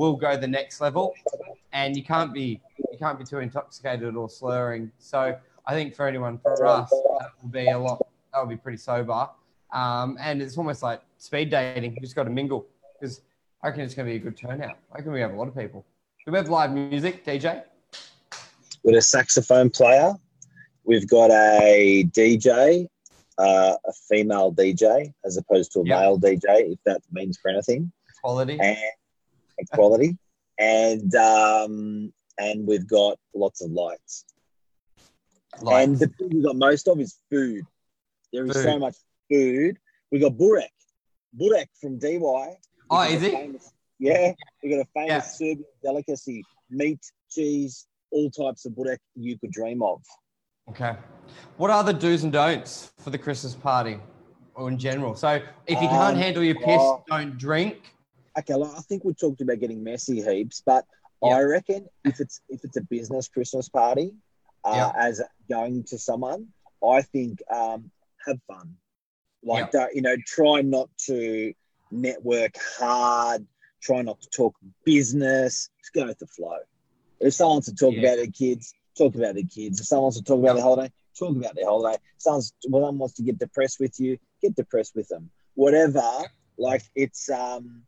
will 0.00 0.16
go 0.16 0.36
the 0.36 0.48
next 0.48 0.80
level, 0.80 1.14
and 1.72 1.96
you 1.96 2.02
can't 2.02 2.32
be 2.34 2.60
you 2.96 3.06
can't 3.06 3.18
be 3.18 3.24
too 3.24 3.38
intoxicated 3.38 4.16
or 4.16 4.28
slurring. 4.28 4.90
So 4.98 5.36
I 5.66 5.74
think 5.74 5.94
for 5.94 6.06
anyone 6.06 6.38
for 6.38 6.66
us, 6.66 6.90
that 6.90 7.28
will 7.42 7.50
be 7.50 7.68
a 7.68 7.78
lot. 7.78 8.06
That 8.32 8.40
will 8.40 8.46
be 8.48 8.56
pretty 8.56 8.78
sober, 8.78 9.28
um, 9.72 10.16
and 10.20 10.40
it's 10.42 10.56
almost 10.56 10.82
like 10.82 11.02
speed 11.18 11.50
dating. 11.50 11.94
You 11.94 12.00
just 12.00 12.14
got 12.16 12.24
to 12.24 12.30
mingle 12.30 12.66
because 12.98 13.20
I 13.62 13.68
reckon 13.68 13.82
it's 13.82 13.94
going 13.94 14.06
to 14.06 14.12
be 14.12 14.16
a 14.16 14.20
good 14.20 14.36
turnout. 14.36 14.76
I 14.92 14.96
reckon 14.96 15.12
we 15.12 15.20
have 15.20 15.32
a 15.32 15.36
lot 15.36 15.48
of 15.48 15.56
people. 15.56 15.84
Do 16.24 16.32
we 16.32 16.38
have 16.38 16.48
live 16.48 16.72
music, 16.72 17.24
DJ? 17.24 17.62
With 18.82 18.96
a 18.96 19.02
saxophone 19.02 19.70
player, 19.70 20.14
we've 20.84 21.08
got 21.08 21.30
a 21.30 22.04
DJ, 22.12 22.86
uh, 23.38 23.74
a 23.86 23.92
female 24.08 24.52
DJ, 24.52 25.12
as 25.24 25.36
opposed 25.36 25.72
to 25.72 25.80
a 25.80 25.84
Yeah. 25.84 26.00
male 26.00 26.18
DJ, 26.18 26.72
if 26.72 26.78
that 26.84 27.00
means 27.12 27.38
for 27.38 27.48
anything, 27.50 27.92
Quality. 28.22 28.58
and 28.60 28.76
equality. 29.58 30.16
and 30.58 31.14
um, 31.16 32.12
and 32.38 32.66
we've 32.66 32.86
got 32.86 33.18
lots 33.34 33.62
of 33.62 33.70
lights. 33.70 34.24
Like, 35.60 35.84
And 35.88 35.98
the 35.98 36.08
thing 36.08 36.28
we've 36.30 36.44
got 36.44 36.56
most 36.56 36.86
of 36.88 37.00
is 37.00 37.18
food. 37.30 37.64
There 38.32 38.44
is 38.44 38.52
so 38.62 38.78
much 38.78 38.96
food. 39.30 39.78
We 40.10 40.18
got 40.18 40.36
Burek. 40.36 40.68
Burek 41.38 41.68
from 41.80 41.98
DY. 41.98 42.58
Oh, 42.90 43.02
is 43.02 43.22
famous- 43.22 43.72
yeah, 43.98 44.32
we 44.62 44.70
got 44.70 44.80
a 44.80 44.84
famous 44.94 45.08
Yeah. 45.08 45.20
Serbian 45.20 45.64
delicacy: 45.82 46.44
meat, 46.70 47.00
cheese, 47.30 47.86
all 48.10 48.30
types 48.30 48.66
of 48.66 48.72
burek 48.72 48.98
you 49.14 49.38
could 49.38 49.50
dream 49.50 49.82
of. 49.82 50.02
Okay. 50.68 50.96
What 51.56 51.70
are 51.70 51.82
the 51.82 51.92
do's 51.94 52.22
and 52.24 52.32
don'ts 52.32 52.92
for 52.98 53.10
the 53.10 53.18
Christmas 53.18 53.54
party 53.54 53.98
or 54.54 54.68
in 54.68 54.78
general? 54.78 55.14
So 55.16 55.30
if 55.66 55.80
you 55.82 55.88
can't 55.88 56.16
Um, 56.16 56.22
handle 56.22 56.42
your 56.44 56.56
piss, 56.56 56.78
oh. 56.80 57.02
don't 57.08 57.38
drink. 57.38 57.94
Okay, 58.38 58.54
well, 58.54 58.74
I 58.76 58.80
think 58.82 59.04
we 59.04 59.14
talked 59.14 59.40
about 59.40 59.58
getting 59.60 59.82
messy 59.82 60.20
heaps, 60.22 60.62
but 60.64 60.84
Yeah. 61.22 61.36
I 61.36 61.42
reckon 61.42 61.88
if 62.04 62.20
it's 62.20 62.40
if 62.48 62.64
it's 62.64 62.76
a 62.76 62.82
business 62.82 63.28
Christmas 63.28 63.68
party, 63.68 64.12
uh, 64.64 64.72
Yeah. 64.74 64.92
as 64.96 65.22
going 65.48 65.84
to 65.84 65.98
someone, 65.98 66.48
I 66.86 67.02
think 67.02 67.42
um, 67.50 67.90
have 68.26 68.38
fun. 68.46 68.76
Like 69.42 69.70
that, 69.72 69.94
you 69.94 70.02
know, 70.02 70.16
try 70.26 70.62
not 70.62 70.90
to 71.06 71.54
network 71.90 72.56
hard. 72.78 73.46
Try 73.80 74.02
not 74.02 74.20
to 74.20 74.28
talk 74.30 74.54
business. 74.84 75.70
Just 75.80 75.92
go 75.94 76.06
with 76.06 76.18
the 76.18 76.26
flow. 76.26 76.58
If 77.20 77.34
someone 77.34 77.56
wants 77.56 77.68
to 77.68 77.74
talk 77.74 77.94
Yeah. 77.94 78.00
about 78.00 78.16
their 78.16 78.26
kids, 78.26 78.74
talk 78.98 79.14
about 79.14 79.34
their 79.34 79.44
kids. 79.44 79.78
If 79.80 79.86
someone 79.86 80.04
wants 80.04 80.18
to 80.18 80.24
talk 80.24 80.38
about 80.40 80.54
their 80.54 80.62
holiday, 80.64 80.92
talk 81.18 81.36
about 81.36 81.54
their 81.54 81.66
holiday. 81.66 81.94
If 81.94 82.00
someone's, 82.22 82.52
someone 82.60 82.98
wants 82.98 83.14
to 83.16 83.22
get 83.22 83.38
depressed 83.38 83.78
with 83.78 84.00
you, 84.00 84.18
get 84.42 84.56
depressed 84.56 84.94
with 84.96 85.08
them. 85.08 85.30
Whatever. 85.54 86.02
Like 86.58 86.82
it's 86.94 87.30
um, 87.30 87.82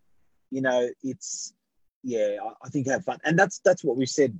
you 0.50 0.60
know, 0.60 0.88
it's 1.02 1.52
yeah. 2.02 2.36
I, 2.42 2.52
I 2.64 2.68
think 2.68 2.88
have 2.88 3.04
fun, 3.04 3.18
and 3.24 3.38
that's 3.38 3.60
that's 3.64 3.84
what 3.84 3.96
we 3.96 4.06
said 4.06 4.38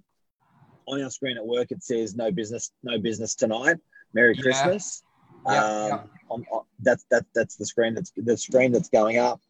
on 0.86 1.02
our 1.02 1.10
screen 1.10 1.36
at 1.36 1.46
work. 1.46 1.70
It 1.70 1.82
says 1.82 2.16
no 2.16 2.30
business, 2.30 2.72
no 2.82 2.98
business 2.98 3.34
tonight. 3.34 3.76
Merry 4.14 4.34
Yeah. 4.36 4.42
Christmas. 4.42 5.02
Yeah, 5.46 5.64
um, 5.64 5.88
yeah. 5.88 6.02
On, 6.30 6.44
on, 6.50 6.64
that's 6.80 7.04
that 7.10 7.24
that's 7.34 7.56
the 7.56 7.66
screen 7.66 7.94
that's 7.94 8.12
the 8.16 8.36
screen 8.36 8.72
that's 8.72 8.88
going 8.88 9.18
up. 9.18 9.40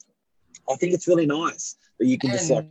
I 0.71 0.77
think 0.77 0.93
it's 0.93 1.09
really 1.09 1.27
nice 1.27 1.77
that 1.99 2.07
you 2.07 2.19
can 2.19 2.31
just 2.31 2.51
like 2.51 2.67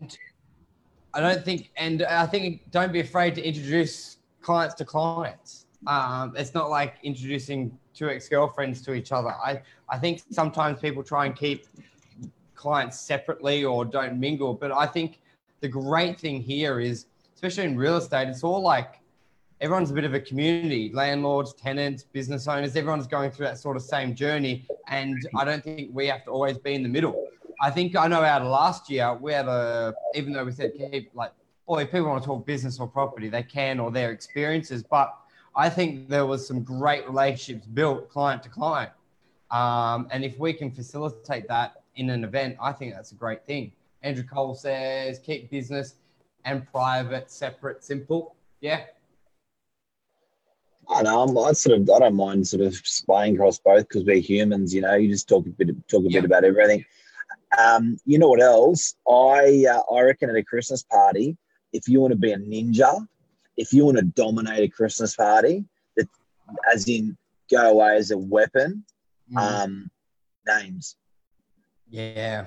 I 1.13 1.19
don't 1.19 1.43
think, 1.43 1.71
and 1.77 2.03
I 2.03 2.27
think 2.27 2.69
don't 2.69 2.93
be 2.93 2.99
afraid 2.99 3.33
to 3.35 3.41
introduce 3.41 4.17
clients 4.41 4.75
to 4.75 4.85
clients. 4.85 5.65
Um, 5.87 6.33
it's 6.37 6.53
not 6.53 6.69
like 6.69 6.95
introducing 7.01 7.77
two 7.93 8.09
ex-girlfriends 8.09 8.81
to 8.83 8.93
each 8.93 9.11
other. 9.11 9.29
I, 9.29 9.61
I 9.89 9.97
think 9.97 10.21
sometimes 10.31 10.79
people 10.79 11.03
try 11.03 11.25
and 11.25 11.35
keep 11.35 11.65
clients 12.53 12.99
separately 12.99 13.63
or 13.63 13.83
don't 13.83 14.19
mingle. 14.19 14.53
But 14.53 14.71
I 14.71 14.85
think 14.85 15.19
the 15.61 15.67
great 15.67 16.19
thing 16.19 16.41
here 16.41 16.79
is, 16.79 17.05
especially 17.35 17.65
in 17.65 17.77
real 17.77 17.97
estate, 17.97 18.27
it's 18.27 18.43
all 18.43 18.61
like 18.61 18.99
everyone's 19.61 19.91
a 19.91 19.93
bit 19.93 20.03
of 20.03 20.13
a 20.13 20.19
community 20.19 20.91
landlords, 20.93 21.53
tenants, 21.53 22.03
business 22.03 22.47
owners, 22.47 22.75
everyone's 22.75 23.07
going 23.07 23.31
through 23.31 23.47
that 23.47 23.57
sort 23.57 23.75
of 23.75 23.83
same 23.83 24.13
journey. 24.13 24.67
And 24.87 25.17
I 25.35 25.45
don't 25.45 25.63
think 25.63 25.89
we 25.93 26.07
have 26.07 26.23
to 26.25 26.31
always 26.31 26.57
be 26.57 26.73
in 26.73 26.83
the 26.83 26.89
middle. 26.89 27.27
I 27.59 27.71
think 27.71 27.95
I 27.95 28.07
know 28.07 28.21
out 28.21 28.41
of 28.43 28.49
last 28.49 28.89
year, 28.89 29.15
we 29.15 29.33
had 29.33 29.47
a, 29.47 29.93
even 30.13 30.33
though 30.33 30.45
we 30.45 30.51
said 30.51 30.73
keep 30.77 31.09
like, 31.15 31.31
boy, 31.67 31.81
if 31.81 31.91
people 31.91 32.07
want 32.07 32.21
to 32.21 32.27
talk 32.27 32.45
business 32.45 32.79
or 32.79 32.87
property, 32.87 33.29
they 33.29 33.43
can 33.43 33.79
or 33.79 33.91
their 33.91 34.11
experiences. 34.11 34.83
But 34.83 35.15
I 35.55 35.69
think 35.69 36.07
there 36.07 36.25
was 36.25 36.47
some 36.47 36.61
great 36.61 37.07
relationships 37.07 37.65
built 37.65 38.09
client 38.09 38.43
to 38.43 38.49
client. 38.49 38.91
Um, 39.49 40.07
and 40.11 40.23
if 40.23 40.37
we 40.37 40.53
can 40.53 40.71
facilitate 40.71 41.47
that 41.47 41.81
in 41.95 42.11
an 42.11 42.23
event, 42.23 42.57
I 42.61 42.71
think 42.73 42.93
that's 42.93 43.11
a 43.11 43.15
great 43.15 43.45
thing. 43.47 43.71
Andrew 44.07 44.23
Cole 44.23 44.55
says 44.55 45.19
keep 45.19 45.51
business 45.51 45.95
and 46.45 46.65
private 46.71 47.29
separate, 47.29 47.83
simple. 47.83 48.35
Yeah, 48.61 48.83
I 50.89 51.01
know. 51.01 51.23
I'm, 51.23 51.37
I 51.37 51.51
sort 51.51 51.79
of 51.79 51.89
I 51.89 51.99
don't 51.99 52.15
mind 52.15 52.47
sort 52.47 52.63
of 52.63 52.75
splaying 52.75 53.35
across 53.35 53.59
both 53.59 53.87
because 53.87 54.05
we're 54.05 54.21
humans. 54.21 54.73
You 54.73 54.81
know, 54.81 54.95
you 54.95 55.09
just 55.09 55.27
talk 55.27 55.45
a 55.45 55.49
bit 55.49 55.69
talk 55.89 56.05
a 56.05 56.09
bit 56.09 56.23
about 56.23 56.45
everything. 56.45 56.85
Um, 57.57 57.97
you 58.05 58.17
know 58.17 58.29
what 58.29 58.41
else? 58.41 58.95
I 59.07 59.65
uh, 59.69 59.93
I 59.93 60.01
reckon 60.03 60.29
at 60.29 60.35
a 60.35 60.43
Christmas 60.43 60.83
party, 60.83 61.37
if 61.73 61.89
you 61.89 61.99
want 61.99 62.11
to 62.11 62.17
be 62.17 62.31
a 62.31 62.37
ninja, 62.37 63.05
if 63.57 63.73
you 63.73 63.85
want 63.85 63.97
to 63.97 64.03
dominate 64.03 64.63
a 64.63 64.69
Christmas 64.69 65.15
party, 65.15 65.65
that 65.97 66.07
as 66.73 66.87
in 66.87 67.17
go 67.51 67.71
away 67.71 67.97
as 67.97 68.11
a 68.11 68.17
weapon, 68.17 68.85
mm. 69.33 69.37
um, 69.37 69.91
names. 70.47 70.95
Yeah. 71.89 72.45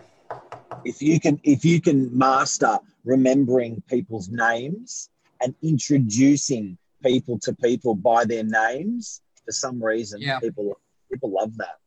If 0.85 1.03
you 1.03 1.21
can 1.21 1.41
if 1.45 1.65
you 1.65 1.81
can 1.81 2.17
master 2.17 2.79
remembering 3.05 3.83
people's 3.89 4.29
names 4.29 5.11
and 5.41 5.55
introducing 5.63 6.77
people 7.03 7.39
to 7.41 7.55
people 7.55 7.95
by 7.95 8.25
their 8.25 8.45
names 8.45 9.23
for 9.45 9.53
some 9.53 9.83
reason. 9.83 10.21
Yeah. 10.21 10.39
People 10.39 10.79
people 11.11 11.31
love 11.33 11.57
that. 11.57 11.79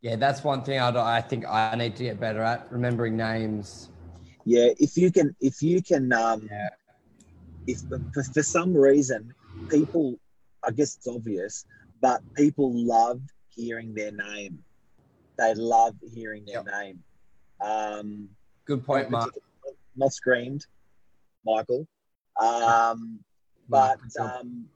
Yeah, 0.00 0.16
that's 0.16 0.44
one 0.44 0.62
thing 0.62 0.78
I, 0.78 1.16
I 1.18 1.20
think 1.20 1.44
I 1.46 1.74
need 1.74 1.96
to 1.96 2.04
get 2.04 2.20
better 2.20 2.40
at 2.42 2.70
remembering 2.70 3.16
names. 3.16 3.90
Yeah, 4.44 4.68
if 4.78 4.96
you 4.96 5.10
can, 5.10 5.34
if 5.40 5.60
you 5.60 5.82
can, 5.82 6.12
um, 6.12 6.48
yeah. 6.50 6.68
if 7.66 7.80
for, 8.14 8.22
for 8.22 8.42
some 8.42 8.72
reason 8.72 9.34
people, 9.68 10.18
I 10.64 10.70
guess 10.70 10.96
it's 10.96 11.08
obvious, 11.08 11.66
but 12.00 12.22
people 12.34 12.72
love 12.72 13.20
hearing 13.50 13.92
their 13.92 14.12
name. 14.12 14.62
They 15.38 15.54
love 15.54 15.94
hearing 16.12 16.44
their 16.44 16.64
yep. 16.66 16.66
name. 16.66 17.02
Um, 17.60 18.28
Good 18.64 18.84
point, 18.84 19.10
Mark. 19.10 19.32
Not 19.96 20.12
screamed, 20.12 20.66
Michael. 21.44 21.86
Um, 22.40 23.20
but 23.68 23.98
um, 24.18 24.66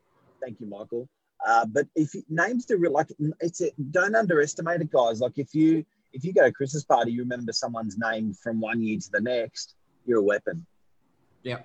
thank 0.41 0.61
you, 0.61 0.67
Michael. 0.67 1.09
Uh, 1.47 1.67
but 1.67 1.87
if 1.97 2.15
you, 2.15 2.23
names 2.29 2.67
the 2.67 2.77
real 2.77 2.93
like 2.93 3.09
it's 3.41 3.61
a, 3.61 3.71
don't 3.91 4.15
underestimate 4.15 4.81
it, 4.81 4.91
guys. 4.93 5.21
Like 5.21 5.37
if 5.37 5.55
you 5.55 5.85
if 6.13 6.25
you 6.25 6.33
go 6.33 6.43
to 6.43 6.49
a 6.49 6.53
Christmas 6.53 6.85
party, 6.85 7.13
you 7.13 7.21
remember 7.21 7.53
someone's 7.53 7.99
name 7.99 8.33
from 8.35 8.61
one 8.61 8.81
year 8.81 8.99
to 8.99 9.11
the 9.11 9.21
next, 9.21 9.75
you're 10.07 10.19
a 10.19 10.23
weapon. 10.23 10.65
Yeah, 11.43 11.61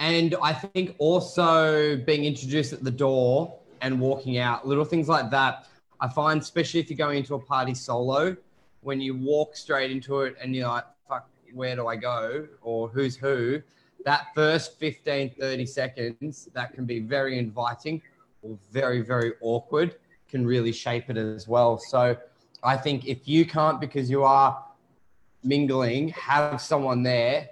and 0.00 0.34
I 0.42 0.52
think 0.52 0.96
also 0.98 1.96
being 1.96 2.24
introduced 2.24 2.72
at 2.72 2.82
the 2.82 2.90
door 2.90 3.56
and 3.80 4.00
walking 4.00 4.38
out, 4.38 4.66
little 4.66 4.84
things 4.84 5.08
like 5.08 5.30
that. 5.30 5.68
I 6.04 6.08
find, 6.08 6.38
especially 6.38 6.80
if 6.80 6.90
you're 6.90 6.98
going 6.98 7.16
into 7.16 7.34
a 7.34 7.38
party 7.38 7.72
solo, 7.72 8.36
when 8.82 9.00
you 9.00 9.16
walk 9.16 9.56
straight 9.56 9.90
into 9.90 10.20
it 10.20 10.36
and 10.38 10.54
you're 10.54 10.68
like, 10.68 10.84
"Fuck, 11.08 11.30
where 11.54 11.74
do 11.74 11.86
I 11.86 11.96
go?" 11.96 12.46
or 12.60 12.88
"Who's 12.90 13.16
who?" 13.16 13.62
that 14.04 14.26
first 14.34 14.78
15, 14.78 15.30
30 15.30 15.64
seconds 15.64 16.50
that 16.52 16.74
can 16.74 16.84
be 16.84 17.00
very 17.00 17.38
inviting 17.38 18.02
or 18.42 18.58
very, 18.70 19.00
very 19.00 19.32
awkward 19.40 19.96
can 20.28 20.46
really 20.46 20.72
shape 20.72 21.08
it 21.08 21.16
as 21.16 21.48
well. 21.48 21.78
So 21.78 22.18
I 22.62 22.76
think 22.76 23.06
if 23.06 23.26
you 23.26 23.46
can't, 23.46 23.80
because 23.80 24.10
you 24.10 24.24
are 24.24 24.62
mingling, 25.42 26.08
have 26.08 26.60
someone 26.60 27.02
there 27.02 27.48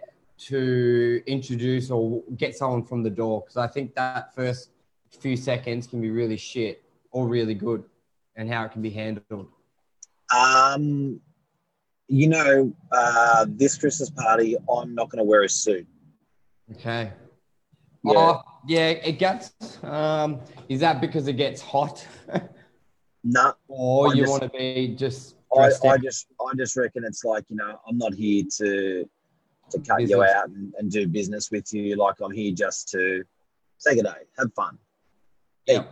to 0.50 1.22
introduce 1.26 1.90
or 1.90 2.22
get 2.36 2.54
someone 2.54 2.82
from 2.82 3.02
the 3.02 3.14
door. 3.22 3.40
Because 3.40 3.56
I 3.56 3.66
think 3.66 3.94
that 3.94 4.34
first 4.34 4.68
few 5.08 5.38
seconds 5.38 5.86
can 5.86 6.02
be 6.02 6.10
really 6.10 6.36
shit 6.36 6.84
or 7.12 7.26
really 7.26 7.54
good 7.54 7.82
and 8.36 8.52
how 8.52 8.64
it 8.64 8.72
can 8.72 8.82
be 8.82 8.90
handled. 8.90 9.48
Um, 10.34 11.20
you 12.08 12.28
know, 12.28 12.72
uh, 12.90 13.46
this 13.48 13.76
Christmas 13.76 14.10
party, 14.10 14.56
I'm 14.70 14.94
not 14.94 15.10
going 15.10 15.18
to 15.18 15.24
wear 15.24 15.42
a 15.42 15.48
suit. 15.48 15.86
Okay. 16.72 17.12
Yeah. 18.04 18.12
Oh, 18.14 18.42
yeah, 18.66 18.88
it 18.88 19.18
gets. 19.18 19.52
Um, 19.82 20.40
is 20.68 20.80
that 20.80 21.00
because 21.00 21.28
it 21.28 21.34
gets 21.34 21.60
hot? 21.60 22.06
no. 22.28 22.40
Nah, 23.24 23.52
or 23.68 24.10
I 24.10 24.14
you 24.14 24.24
want 24.28 24.42
to 24.42 24.48
be 24.48 24.96
just. 24.98 25.36
I, 25.56 25.70
I 25.86 25.98
just, 25.98 26.26
I 26.40 26.56
just 26.56 26.76
reckon 26.76 27.04
it's 27.04 27.24
like 27.24 27.44
you 27.48 27.56
know, 27.56 27.78
I'm 27.86 27.96
not 27.96 28.14
here 28.14 28.42
to 28.56 29.08
to 29.70 29.78
cut 29.78 29.98
business. 29.98 30.10
you 30.10 30.22
out 30.24 30.48
and, 30.48 30.74
and, 30.78 30.90
do 30.90 31.06
business 31.06 31.50
with 31.50 31.72
you. 31.72 31.94
Like 31.96 32.16
I'm 32.20 32.32
here 32.32 32.52
just 32.52 32.88
to 32.90 33.22
say 33.78 33.94
good 33.94 34.04
day, 34.04 34.24
have 34.38 34.52
fun. 34.54 34.78
Yeah. 35.66 35.84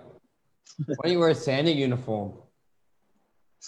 Why 0.87 0.94
don't 1.02 1.12
you 1.12 1.18
wear 1.18 1.30
a 1.30 1.34
Santa 1.34 1.70
uniform? 1.70 2.32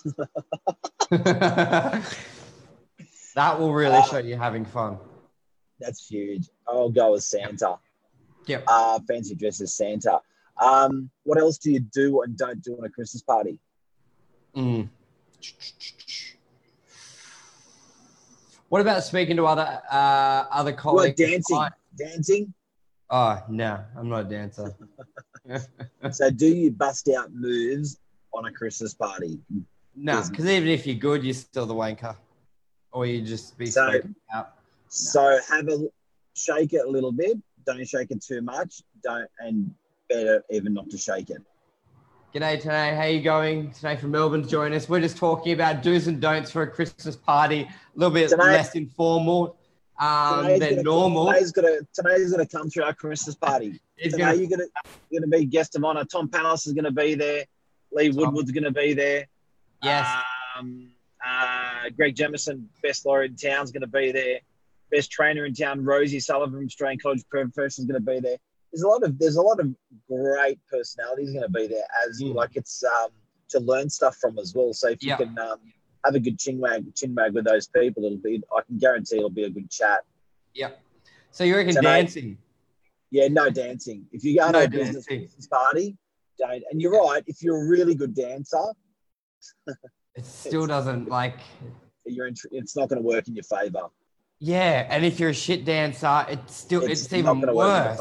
that 1.11 2.07
will 3.59 3.73
really 3.73 3.97
uh, 3.97 4.02
show 4.04 4.19
you 4.19 4.37
having 4.37 4.64
fun. 4.64 4.99
That's 5.78 6.07
huge. 6.07 6.49
I'll 6.66 6.90
go 6.90 7.14
as 7.14 7.26
Santa. 7.26 7.76
Yep. 8.47 8.64
Uh, 8.66 9.00
fancy 9.07 9.35
dress 9.35 9.61
as 9.61 9.75
Santa. 9.75 10.21
Um, 10.61 11.11
what 11.25 11.38
else 11.38 11.59
do 11.59 11.71
you 11.73 11.81
do 11.81 12.23
and 12.23 12.37
don't 12.37 12.62
do 12.62 12.76
on 12.78 12.85
a 12.85 12.88
Christmas 12.88 13.23
party? 13.23 13.59
Mm. 14.57 14.88
What 18.69 18.81
about 18.81 19.04
speaking 19.04 19.37
to 19.37 19.47
other 19.47 19.83
uh, 19.90 20.45
other 20.50 20.73
colleagues? 20.73 21.16
Dancing. 21.16 21.66
Dancing. 21.99 22.54
Oh 23.11 23.42
no, 23.49 23.81
I'm 23.97 24.09
not 24.09 24.21
a 24.21 24.28
dancer. 24.28 24.75
so, 26.11 26.30
do 26.30 26.46
you 26.46 26.70
bust 26.70 27.08
out 27.08 27.32
moves 27.32 27.99
on 28.32 28.46
a 28.46 28.52
Christmas 28.52 28.94
party? 28.94 29.38
No, 29.94 30.22
because 30.28 30.46
even 30.46 30.68
if 30.68 30.87
you're 30.87 30.96
good, 30.96 31.25
you're 31.25 31.34
still 31.34 31.66
the 31.66 31.75
wanker, 31.75 32.16
or 32.92 33.06
you 33.06 33.22
just 33.22 33.58
be 33.58 33.66
so, 33.66 34.00
out. 34.32 34.54
So 34.88 35.38
have 35.49 35.68
a 35.68 35.88
shake 36.34 36.72
it 36.72 36.84
a 36.87 36.88
little 36.88 37.12
bit. 37.12 37.38
Don't 37.66 37.87
shake 37.87 38.11
it 38.11 38.22
too 38.22 38.42
much. 38.42 38.82
Don't 39.02 39.28
and 39.38 39.75
better 40.08 40.44
even 40.50 40.75
not 40.75 40.90
to 40.90 40.99
shake 40.99 41.30
it. 41.30 41.42
G'day 42.34 42.61
today. 42.61 42.94
How 42.94 43.04
you 43.04 43.20
going? 43.20 43.72
Today 43.72 43.96
from 43.96 44.12
Melbourne 44.12 44.42
to 44.42 44.49
join 44.49 44.72
us. 44.72 44.88
We're 44.88 45.00
just 45.00 45.18
talking 45.18 45.52
about 45.52 45.82
do's 45.82 46.06
and 46.06 46.20
don'ts 46.20 46.50
for 46.50 46.62
a 46.62 46.70
Christmas 46.70 47.16
party. 47.16 47.62
A 47.62 47.68
little 47.94 48.14
bit 48.14 48.30
today, 48.30 48.42
less 48.42 48.75
informal 48.75 49.56
um, 50.00 50.46
than 50.46 50.58
gonna, 50.58 50.82
normal. 50.82 51.26
Today's 51.26 51.52
gonna 51.52 51.80
today's 51.92 52.30
gonna 52.30 52.46
come 52.46 52.70
through 52.70 52.84
our 52.84 52.94
Christmas 52.94 53.34
party. 53.34 53.80
Today 54.11 54.18
gonna, 54.18 54.35
you're 54.35 54.50
gonna 54.50 54.68
you're 55.11 55.21
gonna 55.21 55.38
be 55.38 55.44
guest 55.44 55.76
of 55.76 55.85
honor. 55.85 56.04
Tom 56.04 56.28
Panos 56.28 56.66
is 56.66 56.73
gonna 56.73 56.90
be 56.90 57.14
there. 57.14 57.44
Lee 57.92 58.11
Woodward's 58.11 58.50
gonna 58.50 58.71
be 58.71 58.94
there. 58.94 59.26
Yes. 59.82 60.23
Um, 60.59 60.90
uh, 61.25 61.90
Greg 61.97 62.14
Jemison, 62.14 62.64
best 62.82 63.06
lawyer 63.06 63.25
in 63.25 63.37
town, 63.37 63.64
is 63.64 63.71
gonna 63.71 63.87
be 63.87 64.12
there 64.12 64.40
best 64.92 65.11
trainer 65.11 65.44
in 65.47 65.54
town, 65.54 65.85
Rosie 65.85 66.21
Sullivan 66.21 66.54
from 66.54 66.66
Australian 66.66 67.00
College 67.00 67.25
Professional 67.28 67.66
is 67.66 67.85
going 67.87 68.00
to 68.00 68.00
be 68.00 68.21
there. 68.21 68.37
There's 68.71 68.82
a 68.82 68.88
lot 68.88 69.02
of 69.02 69.18
there's 69.18 69.37
a 69.37 69.42
lot 69.42 69.59
of 69.59 69.75
great 70.09 70.59
personalities 70.71 71.32
going 71.32 71.42
to 71.42 71.50
be 71.50 71.66
there 71.66 71.85
as 72.06 72.23
mm. 72.23 72.35
like 72.35 72.50
it's 72.54 72.85
um, 72.85 73.11
to 73.49 73.61
learn 73.61 73.90
stuff 73.90 74.16
from 74.16 74.38
as 74.38 74.54
well. 74.54 74.73
So 74.73 74.88
if 74.88 75.02
you 75.02 75.16
can 75.16 75.37
um, 75.38 75.59
have 76.04 76.14
a 76.14 76.21
good 76.21 76.38
chinwag 76.38 76.94
chinwag 76.94 77.32
with 77.32 77.44
those 77.44 77.66
people, 77.68 78.04
it'll 78.04 78.18
be 78.18 78.42
I 78.56 78.62
can 78.62 78.78
guarantee 78.78 79.16
it'll 79.16 79.30
be 79.30 79.44
a 79.44 79.50
good 79.50 79.71
chat. 79.71 80.04
Yeah. 80.54 80.71
So 81.32 81.44
you 81.44 81.56
reckon 81.56 81.82
dancing? 81.82 82.38
Yeah, 83.12 83.28
no 83.28 83.50
dancing. 83.50 84.07
If 84.11 84.25
you 84.25 84.38
go 84.38 84.50
no 84.50 84.61
to 84.61 84.64
a 84.64 84.69
business, 84.69 85.07
business 85.07 85.47
party, 85.47 85.99
don't. 86.38 86.64
And 86.71 86.81
you're 86.81 86.99
right. 86.99 87.23
If 87.26 87.42
you're 87.42 87.62
a 87.62 87.69
really 87.69 87.95
good 87.95 88.14
dancer, 88.14 88.64
it 89.66 90.25
still 90.25 90.66
doesn't 90.66 91.11
like. 91.11 91.38
You're 92.07 92.26
in, 92.26 92.35
it's 92.50 92.75
not 92.75 92.88
going 92.88 93.02
to 93.02 93.07
work 93.07 93.28
in 93.28 93.37
your 93.37 93.45
favor. 93.45 93.88
Yeah, 94.38 94.87
and 94.88 95.04
if 95.04 95.21
you're 95.21 95.31
a 95.31 95.35
shit 95.35 95.66
dancer, 95.66 96.25
it's 96.31 96.57
still 96.57 96.83
it's, 96.85 97.04
it's 97.04 97.12
even 97.12 97.42
worse. 97.54 98.00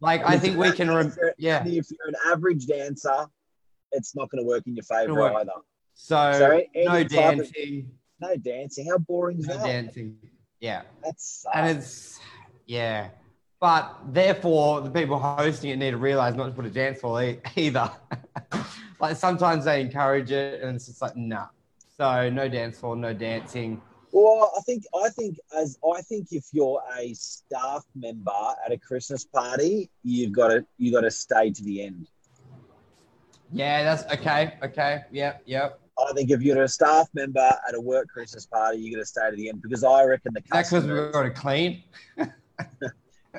Like 0.00 0.20
and 0.20 0.28
I 0.28 0.38
think 0.38 0.58
we 0.58 0.70
can. 0.72 0.90
Rem- 0.90 1.16
yeah, 1.38 1.64
if 1.66 1.86
you're 1.90 2.08
an 2.08 2.14
average 2.26 2.66
dancer, 2.66 3.26
it's 3.92 4.14
not 4.14 4.30
going 4.30 4.44
to 4.44 4.46
work 4.46 4.64
in 4.66 4.76
your 4.76 4.84
favor 4.84 5.18
either. 5.38 5.50
So, 5.94 6.32
so 6.32 6.62
no 6.76 7.04
dancing. 7.04 7.90
Of, 8.20 8.28
no 8.28 8.36
dancing. 8.36 8.86
How 8.86 8.98
boring 8.98 9.38
is 9.38 9.46
no 9.46 9.56
that? 9.56 9.64
dancing. 9.64 10.18
Yeah. 10.60 10.82
That's 11.02 11.46
and 11.54 11.78
it's 11.78 12.20
yeah. 12.66 13.08
But 13.62 13.96
therefore, 14.08 14.80
the 14.80 14.90
people 14.90 15.20
hosting 15.20 15.70
it 15.70 15.76
need 15.76 15.92
to 15.92 15.96
realize 15.96 16.34
not 16.34 16.46
to 16.46 16.50
put 16.50 16.66
a 16.66 16.68
dance 16.68 16.98
floor 16.98 17.36
either. 17.56 17.92
like 18.98 19.16
sometimes 19.16 19.64
they 19.66 19.80
encourage 19.80 20.32
it, 20.32 20.64
and 20.64 20.74
it's 20.74 20.86
just 20.86 21.00
like 21.00 21.16
nah. 21.16 21.46
So 21.96 22.28
no 22.28 22.48
dance 22.48 22.80
floor, 22.80 22.96
no 22.96 23.14
dancing. 23.14 23.80
Well, 24.10 24.52
I 24.58 24.62
think 24.62 24.82
I 25.00 25.10
think 25.10 25.38
as 25.56 25.78
I 25.96 26.00
think 26.02 26.32
if 26.32 26.46
you're 26.50 26.82
a 26.98 27.14
staff 27.14 27.84
member 27.94 28.32
at 28.66 28.72
a 28.72 28.78
Christmas 28.78 29.24
party, 29.24 29.88
you've 30.02 30.32
got 30.32 30.48
to 30.48 30.66
you've 30.78 30.94
got 30.94 31.02
to 31.02 31.10
stay 31.12 31.52
to 31.52 31.62
the 31.62 31.82
end. 31.84 32.08
Yeah, 33.52 33.84
that's 33.84 34.12
okay. 34.12 34.54
Okay. 34.64 35.02
Yep. 35.12 35.42
Yep. 35.46 35.80
I 36.04 36.12
think 36.14 36.32
if 36.32 36.42
you're 36.42 36.64
a 36.64 36.68
staff 36.68 37.06
member 37.14 37.38
at 37.68 37.76
a 37.76 37.80
work 37.80 38.08
Christmas 38.08 38.44
party, 38.44 38.80
you 38.80 38.92
got 38.92 39.02
to 39.02 39.06
stay 39.06 39.30
to 39.30 39.36
the 39.36 39.50
end 39.50 39.62
because 39.62 39.84
I 39.84 40.02
reckon 40.02 40.32
the 40.34 40.40
That's 40.50 40.68
because 40.68 40.82
customers. 40.84 41.04
we've 41.04 41.12
got 41.12 41.22
to 41.22 41.30
clean. 41.30 41.84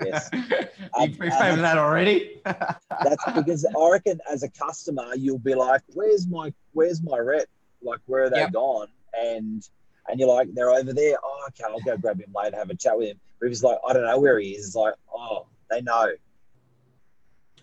Yes. 0.02 0.30
you 0.34 1.16
pre-paying 1.16 1.62
that 1.62 1.78
already? 1.78 2.42
That's 2.46 3.24
because 3.36 3.66
I 3.66 3.92
reckon 3.92 4.20
as 4.32 4.44
a 4.44 4.50
customer, 4.50 5.16
you'll 5.16 5.40
be 5.40 5.56
like, 5.56 5.82
"Where's 5.94 6.28
my 6.28 6.54
Where's 6.74 7.02
my 7.04 7.18
rep? 7.18 7.48
Like, 7.82 8.00
where 8.06 8.24
are 8.24 8.30
they 8.30 8.40
Yep. 8.40 8.54
gone?" 8.54 8.88
And 9.20 9.68
and 10.10 10.20
you're 10.20 10.30
like, 10.30 10.54
"They're 10.54 10.72
over 10.72 10.94
there." 10.94 11.18
Oh, 11.24 11.46
okay, 11.50 11.64
I'll 11.66 11.80
go 11.80 11.98
grab 11.98 12.20
him 12.20 12.34
later, 12.36 12.58
have 12.58 12.70
a 12.70 12.76
chat 12.76 12.98
with 12.98 13.10
him. 13.10 13.20
But 13.40 13.50
he's 13.50 13.64
like, 13.64 13.78
"I 13.88 13.94
don't 13.94 14.04
know 14.04 14.20
where 14.20 14.40
he 14.40 14.52
is," 14.52 14.68
it's 14.68 14.76
like, 14.76 14.96
"Oh, 15.14 15.48
they 15.70 15.82
know." 15.82 16.12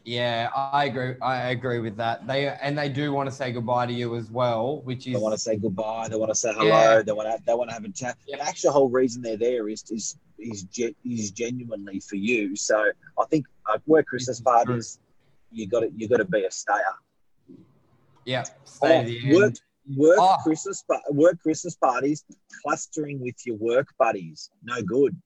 yeah, 0.04 0.50
I 0.54 0.87
agree. 0.87 1.14
I 1.20 1.50
agree 1.50 1.78
with 1.78 1.96
that. 1.99 2.26
They 2.26 2.49
and 2.49 2.76
they 2.76 2.88
do 2.88 3.12
want 3.12 3.28
to 3.28 3.34
say 3.34 3.52
goodbye 3.52 3.87
to 3.87 3.92
you 3.92 4.16
as 4.16 4.30
well, 4.30 4.80
which 4.82 5.06
is 5.06 5.14
They 5.14 5.20
want 5.20 5.34
to 5.34 5.38
say 5.38 5.56
goodbye. 5.56 6.08
They 6.08 6.16
want 6.16 6.30
to 6.30 6.34
say 6.34 6.52
hello. 6.52 6.66
Yeah. 6.96 7.02
They 7.02 7.12
want 7.12 7.28
to 7.28 7.42
they 7.44 7.54
want 7.54 7.70
to 7.70 7.75
have 7.75 7.84
a 7.84 7.90
chat. 7.90 8.16
Yep. 8.26 8.38
The 8.38 8.44
actual 8.44 8.72
whole 8.72 8.88
reason 8.88 9.22
they're 9.22 9.37
there 9.37 9.68
is 9.68 9.84
is 9.90 10.16
is, 10.40 10.64
ge- 10.64 10.94
is 11.04 11.30
genuinely 11.30 12.00
for 12.00 12.16
you. 12.16 12.56
So 12.56 12.76
I 13.18 13.25
think 13.30 13.47
uh, 13.73 13.78
work 13.87 14.06
Christmas 14.06 14.38
This 14.38 14.38
is 14.38 14.44
true. 14.44 14.52
parties, 14.52 14.99
you 15.50 15.68
got 15.68 15.80
to 15.80 15.90
you 15.97 16.09
got 16.09 16.18
to 16.18 16.25
be 16.25 16.44
a 16.44 16.50
stayer. 16.50 16.97
yeah. 18.25 18.44
Stay 18.64 19.18
Oh, 19.32 19.37
work 19.37 19.54
work 19.97 20.18
Oh. 20.18 20.37
Christmas 20.44 20.85
work 21.11 21.38
Christmas 21.42 21.75
parties 21.76 22.25
clustering 22.62 23.20
with 23.20 23.37
your 23.47 23.56
work 23.56 23.88
buddies. 23.99 24.50
No 24.62 24.82
good. 24.82 25.16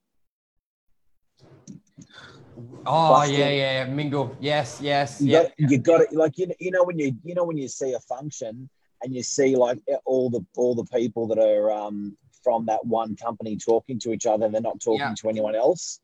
Oh 2.85 3.09
Busting. 3.09 3.37
yeah, 3.39 3.49
yeah, 3.49 3.85
yeah. 3.85 3.93
Mingle. 3.93 4.35
Yes, 4.39 4.79
yes, 4.81 5.21
You 5.21 5.31
yeah. 5.31 5.41
got 5.43 5.51
you 5.57 5.77
got 5.79 6.01
it. 6.01 6.13
Like 6.13 6.37
you 6.37 6.47
know, 6.47 6.55
you 6.59 6.71
know 6.71 6.83
when 6.83 6.99
you 6.99 7.15
you 7.23 7.35
know 7.35 7.43
when 7.43 7.57
you 7.57 7.67
see 7.67 7.93
a 7.93 7.99
function 7.99 8.69
and 9.03 9.13
you 9.13 9.23
see 9.23 9.55
like 9.55 9.79
all 10.05 10.29
the 10.29 10.45
all 10.55 10.75
the 10.75 10.85
people 10.85 11.27
that 11.27 11.39
are 11.39 11.71
um, 11.71 12.17
from 12.45 12.65
that 12.67 12.85
one 12.85 13.15
company 13.15 13.57
talking 13.57 13.97
to 13.99 14.13
each 14.13 14.27
other 14.27 14.45
and 14.45 14.53
they're 14.53 14.61
not 14.61 14.79
talking 14.79 14.99
Yeah. 14.99 15.15
to 15.21 15.29
anyone 15.29 15.55
else. 15.55 15.99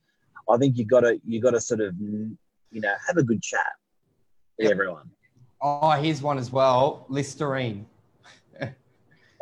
I 0.49 0.57
think 0.57 0.75
you 0.77 0.85
got 0.85 1.01
to 1.01 1.21
you 1.23 1.39
got 1.39 1.51
to 1.51 1.61
sort 1.61 1.81
of 1.81 1.95
you 2.01 2.81
know 2.83 2.93
have 3.07 3.17
a 3.17 3.23
good 3.23 3.41
chat 3.43 3.73
with 4.57 4.65
Yep. 4.65 4.71
everyone. 4.71 5.07
Oh, 5.61 5.91
here's 5.91 6.21
one 6.23 6.39
as 6.39 6.51
well. 6.51 7.05
Listerine. 7.07 7.85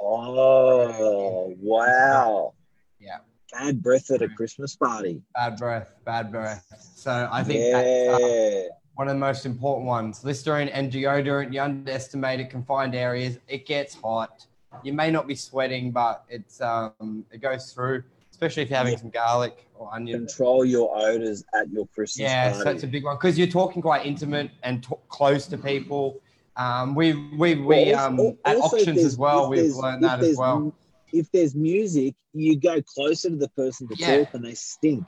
Oh 0.01 1.53
wow! 1.59 2.53
Yeah. 2.99 3.17
Bad 3.51 3.81
breath 3.81 4.09
at 4.11 4.21
a 4.21 4.29
Christmas 4.29 4.75
party. 4.75 5.21
Bad 5.35 5.57
breath. 5.57 5.93
Bad 6.05 6.31
breath. 6.31 6.65
So 6.95 7.27
I 7.31 7.43
think 7.43 7.59
yeah. 7.59 7.81
that's 7.81 8.23
uh, 8.23 8.67
one 8.95 9.07
of 9.09 9.13
the 9.13 9.19
most 9.19 9.45
important 9.45 9.87
ones. 9.87 10.23
Listerine 10.23 10.69
and 10.69 10.91
deodorant. 10.91 11.53
You 11.53 11.61
underestimate 11.61 12.39
it, 12.39 12.49
confined 12.49 12.95
areas. 12.95 13.39
It 13.47 13.65
gets 13.65 13.95
hot. 13.95 14.45
You 14.83 14.93
may 14.93 15.11
not 15.11 15.27
be 15.27 15.35
sweating, 15.35 15.91
but 15.91 16.23
it's 16.29 16.61
um, 16.61 17.25
it 17.31 17.41
goes 17.41 17.73
through, 17.73 18.03
especially 18.31 18.63
if 18.63 18.69
you're 18.69 18.77
having 18.77 18.97
some 18.97 19.09
garlic 19.09 19.67
or 19.75 19.93
onion. 19.93 20.25
Control 20.25 20.63
your 20.63 20.95
odors 20.95 21.43
at 21.53 21.69
your 21.69 21.87
Christmas 21.87 22.29
Yeah, 22.29 22.51
so 22.53 22.63
party. 22.63 22.75
it's 22.75 22.83
a 22.83 22.87
big 22.87 23.03
one 23.03 23.15
because 23.17 23.37
you're 23.37 23.47
talking 23.47 23.81
quite 23.81 24.05
intimate 24.05 24.51
and 24.63 24.83
t- 24.83 24.95
close 25.09 25.47
to 25.47 25.57
people. 25.57 26.21
Um, 26.55 26.95
we 26.95 27.13
we 27.37 27.55
we 27.55 27.93
Well, 27.93 27.99
um 27.99 28.37
at 28.45 28.57
auctions 28.57 28.99
as 29.03 29.17
well. 29.17 29.49
We've 29.49 29.73
learned 29.75 30.03
that 30.03 30.19
as 30.19 30.37
well. 30.37 30.73
If 31.11 31.31
there's 31.31 31.55
music, 31.55 32.13
you 32.33 32.55
go 32.59 32.81
closer 32.83 33.29
to 33.29 33.35
the 33.35 33.49
person 33.49 33.87
to 33.87 33.95
Yeah. 33.97 34.17
talk, 34.19 34.29
and 34.33 34.45
they 34.45 34.53
stink. 34.53 35.03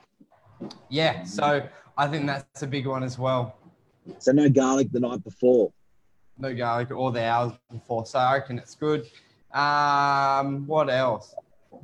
Yeah, 0.88 1.22
so 1.24 1.66
I 1.96 2.08
think 2.08 2.26
that's 2.26 2.62
a 2.62 2.66
big 2.66 2.86
one 2.86 3.02
as 3.02 3.18
well. 3.18 3.56
So 4.18 4.32
no 4.32 4.48
garlic 4.48 4.88
the 4.90 5.00
night 5.00 5.22
before. 5.22 5.72
No 6.38 6.54
garlic 6.54 6.90
or 6.90 7.12
the 7.12 7.24
hours 7.24 7.52
before, 7.70 8.04
so 8.06 8.18
I 8.18 8.34
reckon 8.34 8.58
it's 8.58 8.74
good. 8.74 9.06
Um, 9.54 10.66
what 10.66 10.88
else? 10.90 11.34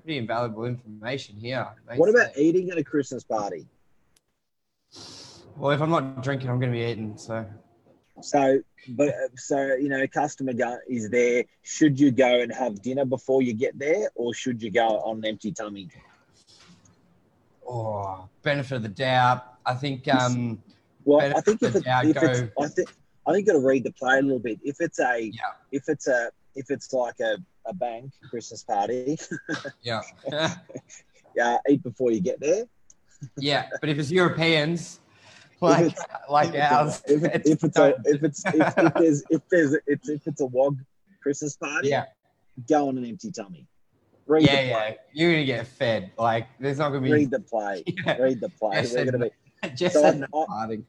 Pretty 0.03 0.19
invaluable 0.19 0.65
information 0.65 1.37
here. 1.37 1.67
Thanks, 1.87 1.99
What 2.01 2.09
about 2.09 2.37
eating 2.37 2.71
at 2.71 2.79
a 2.79 2.85
Christmas 2.85 3.25
party? 3.25 3.67
Well, 5.57 5.73
if 5.73 5.81
I'm 5.83 5.91
not 5.91 6.23
drinking, 6.23 6.49
I'm 6.51 6.59
going 6.61 6.73
to 6.73 6.79
be 6.79 6.85
eating. 6.85 7.17
So 7.17 7.45
So, 8.23 8.61
but 8.91 9.15
so 9.37 9.75
you 9.75 9.89
know, 9.89 10.07
customer 10.07 10.53
go, 10.53 10.79
is 10.89 11.11
there. 11.11 11.45
Should 11.63 11.99
you 11.99 12.11
go 12.11 12.41
and 12.41 12.53
have 12.55 12.81
dinner 12.81 13.05
before 13.05 13.43
you 13.43 13.53
get 13.55 13.79
there, 13.79 14.11
or 14.15 14.33
should 14.35 14.63
you 14.63 14.71
go 14.71 14.87
on 15.01 15.19
an 15.19 15.25
empty 15.27 15.53
tummy? 15.53 15.89
oh, 17.69 18.29
benefit 18.43 18.77
of 18.77 18.83
the 18.83 18.89
doubt. 18.89 19.45
I 19.67 19.75
think 19.75 20.09
um, 20.09 20.63
Well, 21.05 21.21
I 21.37 21.41
think 21.43 21.63
if, 21.63 21.75
it, 21.77 21.85
yeah, 21.85 22.03
if 22.03 22.15
go- 22.15 22.21
it's, 22.31 22.41
I 22.59 22.67
think 22.69 22.89
I 23.27 23.33
think 23.33 23.47
you 23.47 23.53
got 23.53 23.61
to 23.61 23.67
read 23.67 23.85
the 23.85 23.93
play 23.93 24.19
a 24.19 24.23
little 24.23 24.39
bit. 24.39 24.59
If 24.63 24.77
it's 24.81 24.99
a, 25.01 25.21
Yeah. 25.21 25.41
if 25.71 25.85
it's 25.89 26.07
a, 26.09 26.31
if 26.55 26.71
it's 26.71 26.93
like 26.95 27.21
a, 27.21 27.37
a 27.69 27.75
bank 27.75 28.13
Christmas 28.29 28.63
party, 28.63 29.19
yeah, 29.83 30.01
yeah, 31.37 31.59
eat 31.69 31.83
before 31.83 32.11
you 32.11 32.21
get 32.21 32.41
there. 32.41 32.65
yeah. 33.37 33.69
But 33.81 33.91
if 33.91 33.99
it's 33.99 34.11
Europeans, 34.11 35.01
like 35.61 35.97
like 36.29 36.55
ours, 36.55 37.03
if, 37.07 37.23
it, 37.25 37.43
if 37.45 37.65
it's 37.65 37.79
a, 37.79 37.95
if 38.05 38.23
it's 38.23 38.43
if, 38.47 38.79
if 38.79 38.95
there's 38.95 39.23
if 39.31 39.43
there's 39.51 39.77
it's 39.87 40.09
if 40.09 40.27
it's 40.27 40.41
a 40.41 40.47
wog 40.47 40.79
Christmas 41.23 41.57
party, 41.57 41.89
yeah, 41.89 42.07
go 42.69 42.89
on 42.89 42.99
an 42.99 43.05
empty 43.05 43.31
tummy. 43.31 43.67
Read 44.27 44.45
yeah, 44.45 44.61
yeah. 44.61 44.95
You're 45.13 45.33
gonna 45.33 45.45
get 45.45 45.67
fed. 45.67 46.13
Like 46.19 46.49
there's 46.61 46.79
not 46.79 46.91
gonna 46.91 47.03
be. 47.03 47.13
Read 47.13 47.31
the 47.31 47.41
play. 47.41 47.83
Yeah. 47.87 48.17
Read 48.19 48.41
the 48.41 48.51
play. 48.51 48.77
Yes, 48.77 48.95
We're 48.95 49.05
gonna 49.07 49.25
be. 49.25 49.31
Jeff 49.75 49.93
So 49.93 50.03
said 50.03 50.21
no 50.21 50.27
I- 50.33 50.47
farting. 50.67 50.85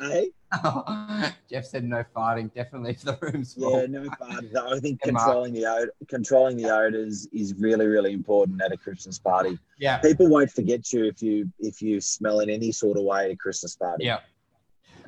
Hey, 0.00 0.30
Jeff 1.50 1.64
said 1.64 1.84
no 1.84 2.04
farting. 2.14 2.52
Definitely 2.54 2.90
if 2.92 3.02
the 3.02 3.18
room's 3.20 3.54
full. 3.54 3.80
yeah, 3.80 3.86
no 3.86 4.04
fun. 4.18 4.48
I 4.56 4.78
think 4.80 5.00
Yeah, 5.04 5.12
Mark. 5.12 5.24
controlling 5.26 5.52
the 5.54 5.66
odor, 5.66 5.92
controlling 6.08 6.56
the 6.56 6.70
odors 6.70 7.26
is 7.32 7.54
really 7.58 7.86
really 7.86 8.12
important 8.12 8.60
at 8.62 8.72
a 8.72 8.76
Christmas 8.76 9.18
party. 9.18 9.58
Yeah, 9.78 9.98
People 9.98 10.28
won't 10.28 10.50
forget 10.50 10.92
you 10.92 11.04
if 11.04 11.22
you 11.22 11.50
if 11.58 11.80
you 11.80 12.00
smell 12.00 12.40
in 12.40 12.50
any 12.50 12.70
sort 12.72 12.98
of 12.98 13.04
way 13.04 13.26
at 13.26 13.30
a 13.30 13.36
Christmas 13.36 13.76
party. 13.76 14.04
yeah. 14.04 14.18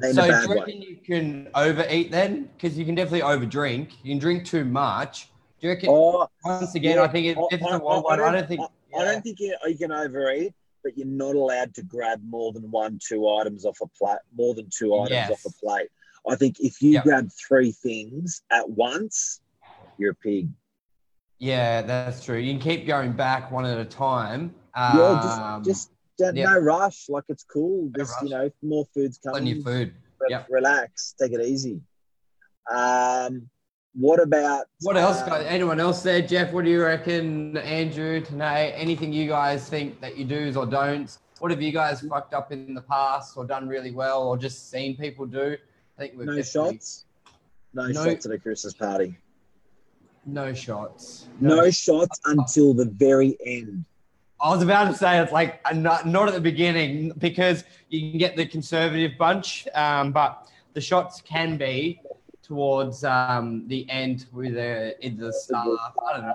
in 0.03 0.15
So 0.15 0.23
do 0.27 0.33
you 0.43 0.49
way. 0.49 0.57
reckon 0.57 0.83
you 0.83 0.97
can 0.97 1.49
overeat 1.55 2.11
then? 2.11 2.49
Because 2.57 2.79
you 2.79 2.85
can 2.85 2.95
definitely 2.95 3.21
overdrink. 3.23 3.93
You 4.03 4.13
can 4.13 4.19
drink 4.19 4.45
too 4.47 4.65
much. 4.65 5.29
Do 5.61 5.69
you 5.69 5.75
reckon? 5.75 5.89
Or 5.91 6.29
once 6.45 6.75
again, 6.75 6.97
yeah, 6.97 7.03
I 7.03 7.09
think 7.09 7.27
it, 7.27 7.37
I- 7.39 7.47
if 7.51 7.61
it's 7.61 7.71
I- 7.71 7.77
a 7.77 7.79
wild 7.79 8.05
one, 8.05 8.21
I 8.21 8.33
don't 8.33 8.49
think. 8.49 8.61
I, 8.61 8.99
I 8.99 9.05
don't 9.05 9.23
think 9.23 9.41
you, 9.41 9.55
you 9.67 9.77
can 9.77 9.91
overeat, 9.93 10.55
but 10.85 10.97
you're 10.97 11.07
not 11.07 11.35
allowed 11.35 11.75
to 11.75 11.83
grab 11.83 12.21
more 12.29 12.53
than 12.53 12.71
one, 12.71 12.99
two 13.05 13.29
items 13.29 13.65
off 13.65 13.79
a 13.83 13.87
plate. 13.89 14.19
More 14.37 14.55
than 14.55 14.69
two 14.71 14.95
items 14.95 15.11
Yes. 15.11 15.31
off 15.31 15.45
a 15.47 15.51
plate. 15.67 15.89
I 16.29 16.37
think 16.37 16.61
if 16.61 16.81
you 16.81 16.93
Yep. 16.93 17.05
grab 17.05 17.29
three 17.33 17.73
things 17.73 18.43
at 18.51 18.69
once, 18.71 19.41
you're 19.99 20.13
a 20.13 20.15
pig. 20.15 20.51
Yeah, 21.39 21.83
that's 21.83 22.25
true. 22.25 22.39
You 22.39 22.53
can 22.53 22.61
keep 22.61 22.87
going 22.87 23.13
back 23.13 23.51
one 23.51 23.65
at 23.67 23.79
a 23.79 23.85
time. 23.85 24.55
yeah, 24.77 25.21
Um, 25.21 25.63
just 25.65 25.89
just 25.89 25.91
don't, 26.19 26.37
yeah. 26.37 26.45
no 26.51 26.59
rush. 26.59 27.09
Like 27.09 27.25
it's 27.29 27.43
cool. 27.45 27.87
No 27.87 27.91
Just 28.05 28.23
you 28.23 28.29
know, 28.31 28.51
more 28.63 28.87
food's 28.95 29.19
plenty 29.19 29.53
coming. 29.55 29.59
of 29.59 29.65
food. 29.65 29.95
Yep. 30.29 30.47
Relax. 30.51 31.15
Take 31.21 31.33
it 31.33 31.41
easy. 31.41 31.81
Um, 32.71 33.51
what 33.95 34.21
about 34.21 34.67
What 34.83 34.97
else? 34.97 35.21
um, 35.23 35.29
guys? 35.29 35.47
Anyone 35.49 35.81
else 35.81 36.03
there? 36.03 36.21
Jeff, 36.23 36.53
what 36.53 36.65
do 36.65 36.71
you 36.71 36.83
reckon? 36.83 37.57
Andrew, 37.59 38.21
Tanae, 38.21 38.73
anything 38.75 39.13
you 39.13 39.29
guys 39.29 39.69
think 39.69 40.01
that 40.01 40.17
you 40.17 40.25
do's 40.25 40.57
or 40.57 40.67
don'ts? 40.67 41.19
What 41.39 41.51
have 41.51 41.61
you 41.63 41.73
guys 41.73 42.01
fucked 42.01 42.35
up 42.35 42.53
in 42.53 42.75
the 42.75 42.81
past 42.83 43.37
or 43.37 43.45
done 43.45 43.69
really 43.69 43.91
well 43.91 44.23
or 44.23 44.37
just 44.37 44.71
seen 44.71 44.97
people 44.97 45.27
do? 45.27 45.57
I 45.99 46.01
think 46.01 46.15
we've 46.17 46.27
no 46.27 46.43
shots? 46.43 47.05
No, 47.73 47.87
No- 47.87 48.05
shots 48.05 48.27
at 48.27 48.33
a 48.33 48.39
Christmas 48.39 48.75
party. 48.75 49.17
No 50.27 50.55
shots. 50.55 51.29
No 51.41 51.71
shots 51.71 52.19
until 52.25 52.73
the 52.73 52.87
very 52.87 53.37
end. 53.45 53.85
I 54.41 54.51
was 54.51 54.63
about 54.63 54.91
to 54.91 54.95
say 54.97 55.21
it's 55.21 55.33
like 55.33 55.61
not, 55.75 56.07
not 56.07 56.29
at 56.29 56.35
the 56.35 56.41
beginning 56.41 57.13
because 57.19 57.65
you 57.89 58.11
can 58.11 58.19
get 58.19 58.37
the 58.37 58.47
conservative 58.47 59.13
bunch, 59.19 59.69
um, 59.75 60.13
but 60.13 60.49
the 60.73 60.81
shots 60.81 61.21
can 61.21 61.57
be 61.57 62.01
towards 62.45 63.05
um, 63.05 63.67
the 63.69 63.89
end 63.91 64.27
with 64.33 64.55
the, 64.55 64.95
the 65.03 65.33
staff. 65.33 65.67
I 66.07 66.13
don't 66.17 66.27
know. 66.27 66.35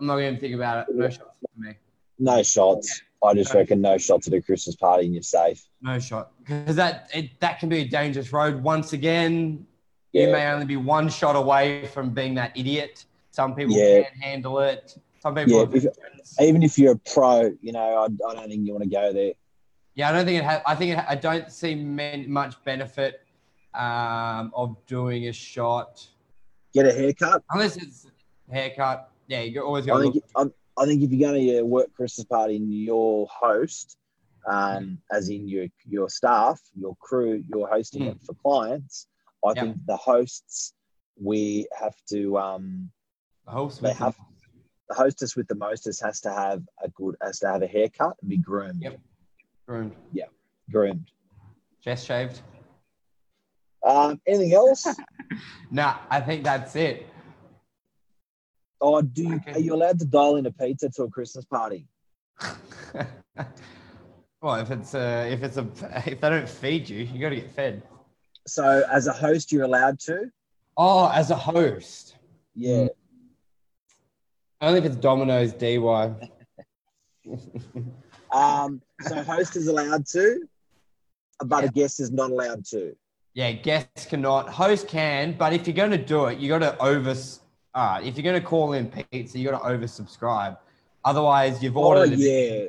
I'm 0.00 0.06
not 0.06 0.16
going 0.16 0.34
to 0.34 0.40
think 0.40 0.54
about 0.54 0.88
it. 0.88 0.94
No 0.96 1.08
shots 1.08 1.36
for 1.40 1.60
me. 1.60 1.74
No 2.18 2.42
shots. 2.42 3.02
I 3.24 3.34
just 3.34 3.52
No. 3.54 3.60
reckon 3.60 3.80
no 3.80 3.98
shots 3.98 4.26
at 4.26 4.34
a 4.34 4.40
Christmas 4.40 4.74
party 4.74 5.04
and 5.04 5.14
you're 5.14 5.22
safe. 5.22 5.64
No 5.80 5.98
shot 6.00 6.32
because 6.38 6.74
that 6.76 7.08
it, 7.14 7.38
that 7.40 7.60
can 7.60 7.68
be 7.68 7.78
a 7.78 7.84
dangerous 7.84 8.32
road. 8.32 8.62
Once 8.62 8.92
again, 8.94 9.64
you 10.12 10.26
may 10.32 10.46
only 10.50 10.66
be 10.66 10.76
one 10.76 11.08
shot 11.08 11.36
away 11.36 11.86
from 11.86 12.10
being 12.10 12.34
that 12.34 12.50
idiot. 12.56 13.04
Some 13.30 13.54
people 13.54 13.76
Yeah. 13.76 14.02
can't 14.02 14.16
handle 14.22 14.58
it. 14.60 14.96
Some 15.20 15.34
people. 15.36 15.68
Yeah, 15.70 15.76
if- 15.88 16.40
Even 16.40 16.62
if 16.62 16.78
you're 16.78 16.92
a 16.94 16.98
pro, 16.98 17.56
you 17.62 17.72
know, 17.72 17.98
I, 17.98 18.04
I 18.30 18.34
don't 18.34 18.48
think 18.48 18.66
you 18.66 18.72
want 18.72 18.84
to 18.84 18.90
go 18.90 19.12
there. 19.12 19.32
Yeah, 19.94 20.08
I 20.08 20.12
don't 20.12 20.24
think 20.24 20.38
it 20.40 20.44
has. 20.44 20.62
I 20.66 20.74
think 20.74 20.98
it, 20.98 21.04
I 21.08 21.14
don't 21.14 21.50
see 21.52 21.74
men, 21.74 22.30
much 22.30 22.62
benefit 22.64 23.20
um, 23.74 24.52
of 24.54 24.76
doing 24.86 25.28
a 25.28 25.32
shot 25.32 26.06
Get 26.74 26.86
a 26.86 26.92
haircut. 26.92 27.42
unless 27.50 27.76
it's 27.76 28.06
haircut. 28.50 29.10
Yeah, 29.28 29.40
you're 29.42 29.64
always 29.64 29.88
I 29.88 30.00
think 30.00 30.14
look. 30.16 30.52
I, 30.76 30.82
I 30.82 30.86
think 30.86 31.02
if 31.02 31.10
you're 31.12 31.28
going 31.30 31.40
to 31.40 31.52
your 31.52 31.64
work 31.64 31.92
Christmas 31.94 32.24
party 32.26 32.56
and 32.56 32.72
your 32.72 33.26
host, 33.28 33.96
um, 34.50 34.98
as 35.10 35.28
in 35.28 35.46
your 35.48 35.66
your 35.86 36.08
staff, 36.08 36.60
your 36.78 36.96
crew, 37.00 37.42
you're 37.48 37.68
hosting 37.68 38.04
it 38.04 38.18
for 38.22 38.34
clients. 38.34 39.06
I 39.44 39.52
Yeah. 39.54 39.62
think 39.62 39.76
the 39.86 39.96
hosts 39.96 40.72
we 41.20 41.66
have 41.78 41.94
to 42.10 42.38
um, 42.38 42.90
The 43.46 43.50
host 43.52 43.82
they 43.82 43.92
have- 43.94 44.16
the 44.88 44.94
hostess 44.96 45.36
with 45.36 45.48
the 45.48 45.54
mostest 45.54 46.02
has 46.02 46.20
to 46.22 46.30
have 46.32 46.62
a 46.82 46.88
good 46.90 47.16
has 47.22 47.38
to 47.40 47.48
have 47.48 47.62
a 47.62 47.66
haircut 47.66 48.14
and 48.20 48.28
be 48.30 48.36
groomed. 48.36 48.82
Yep. 48.82 49.00
groomed. 49.66 49.96
Yeah, 50.12 50.26
groomed. 50.70 51.10
Chest 51.80 52.06
shaved. 52.06 52.40
Um, 53.84 54.20
anything 54.26 54.54
else? 54.54 54.86
no, 55.70 55.94
I 56.10 56.20
think 56.20 56.44
that's 56.44 56.76
it. 56.76 57.06
oh, 58.80 59.00
do 59.02 59.22
you, 59.22 59.40
are 59.48 59.58
you 59.58 59.74
allowed 59.74 59.98
to 60.00 60.04
dial 60.04 60.36
in 60.36 60.46
a 60.46 60.52
pizza 60.52 60.88
to 60.90 61.04
a 61.04 61.10
Christmas 61.10 61.44
party? 61.44 61.86
well, 64.40 64.56
if 64.56 64.70
it's 64.70 64.94
a, 64.94 65.30
if 65.32 65.42
it's 65.42 65.56
a 65.56 65.66
if 66.06 66.20
they 66.20 66.28
don't 66.28 66.48
feed 66.48 66.88
you, 66.88 67.04
you 67.04 67.20
got 67.20 67.30
to 67.30 67.36
get 67.36 67.50
fed. 67.50 67.82
So 68.46 68.84
as 68.90 69.06
a 69.06 69.12
host, 69.12 69.52
you're 69.52 69.64
allowed 69.64 69.98
to. 70.00 70.30
Oh, 70.76 71.08
as 71.12 71.30
a 71.30 71.36
host, 71.36 72.16
Yeah. 72.54 72.88
only 74.60 74.78
if 74.78 74.84
it's 74.84 74.96
Domino's 74.96 75.52
DY. 75.52 76.14
Um, 78.32 78.80
so 79.00 79.22
host 79.22 79.56
is 79.56 79.66
allowed 79.68 80.06
to, 80.08 80.48
but 81.44 81.62
Yeah. 81.62 81.68
a 81.68 81.72
guest 81.72 82.00
is 82.00 82.10
not 82.10 82.30
allowed 82.30 82.64
to. 82.66 82.96
Yeah, 83.34 83.52
guests 83.52 84.06
cannot. 84.06 84.48
Host 84.50 84.88
can, 84.88 85.32
but 85.38 85.52
if 85.52 85.66
you're 85.66 85.74
going 85.76 85.90
to 85.92 85.98
do 85.98 86.26
it, 86.26 86.38
you 86.38 86.48
got 86.48 86.58
to 86.58 86.76
over. 86.82 87.14
Uh, 87.74 88.00
if 88.04 88.16
you're 88.16 88.22
going 88.24 88.38
to 88.40 88.46
call 88.46 88.74
in 88.74 88.90
pizza, 88.90 89.38
you 89.38 89.48
got 89.50 89.58
to 89.62 89.64
oversubscribe. 89.68 90.58
Otherwise, 91.04 91.62
you've 91.62 91.76
Oh 91.76 91.84
ordered. 91.84 92.12
it. 92.12 92.18
yeah. 92.18 92.66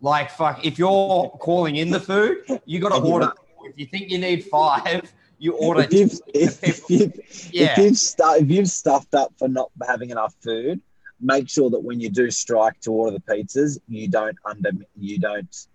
Like 0.00 0.30
fuck, 0.30 0.64
if 0.64 0.78
you're 0.78 1.30
calling 1.40 1.76
in 1.76 1.90
the 1.90 1.98
food, 2.00 2.38
you 2.64 2.78
got 2.78 2.90
to 2.90 3.02
order. 3.02 3.32
If 3.64 3.78
you 3.78 3.86
think 3.86 4.10
you 4.10 4.18
need 4.18 4.44
five, 4.44 5.12
you 5.38 5.54
order. 5.56 5.80
If 5.82 5.92
you've, 5.92 6.20
if, 6.34 6.62
if, 6.62 6.90
you've, 6.90 7.12
Yeah. 7.52 7.72
if, 7.72 7.78
you've 7.78 7.96
stu- 7.96 8.36
if 8.40 8.50
you've 8.50 8.68
stuffed 8.68 9.14
up 9.14 9.32
for 9.38 9.48
not 9.48 9.70
having 9.86 10.10
enough 10.10 10.34
food, 10.42 10.80
make 11.20 11.48
sure 11.48 11.70
that 11.70 11.80
when 11.80 12.00
you 12.00 12.10
do 12.10 12.30
strike 12.30 12.78
to 12.82 12.92
order 12.92 13.16
the 13.18 13.34
pizzas, 13.34 13.78
you 13.88 14.08
don't 14.08 14.36
under 14.44 14.70
you 14.96 15.18
don't 15.18 15.66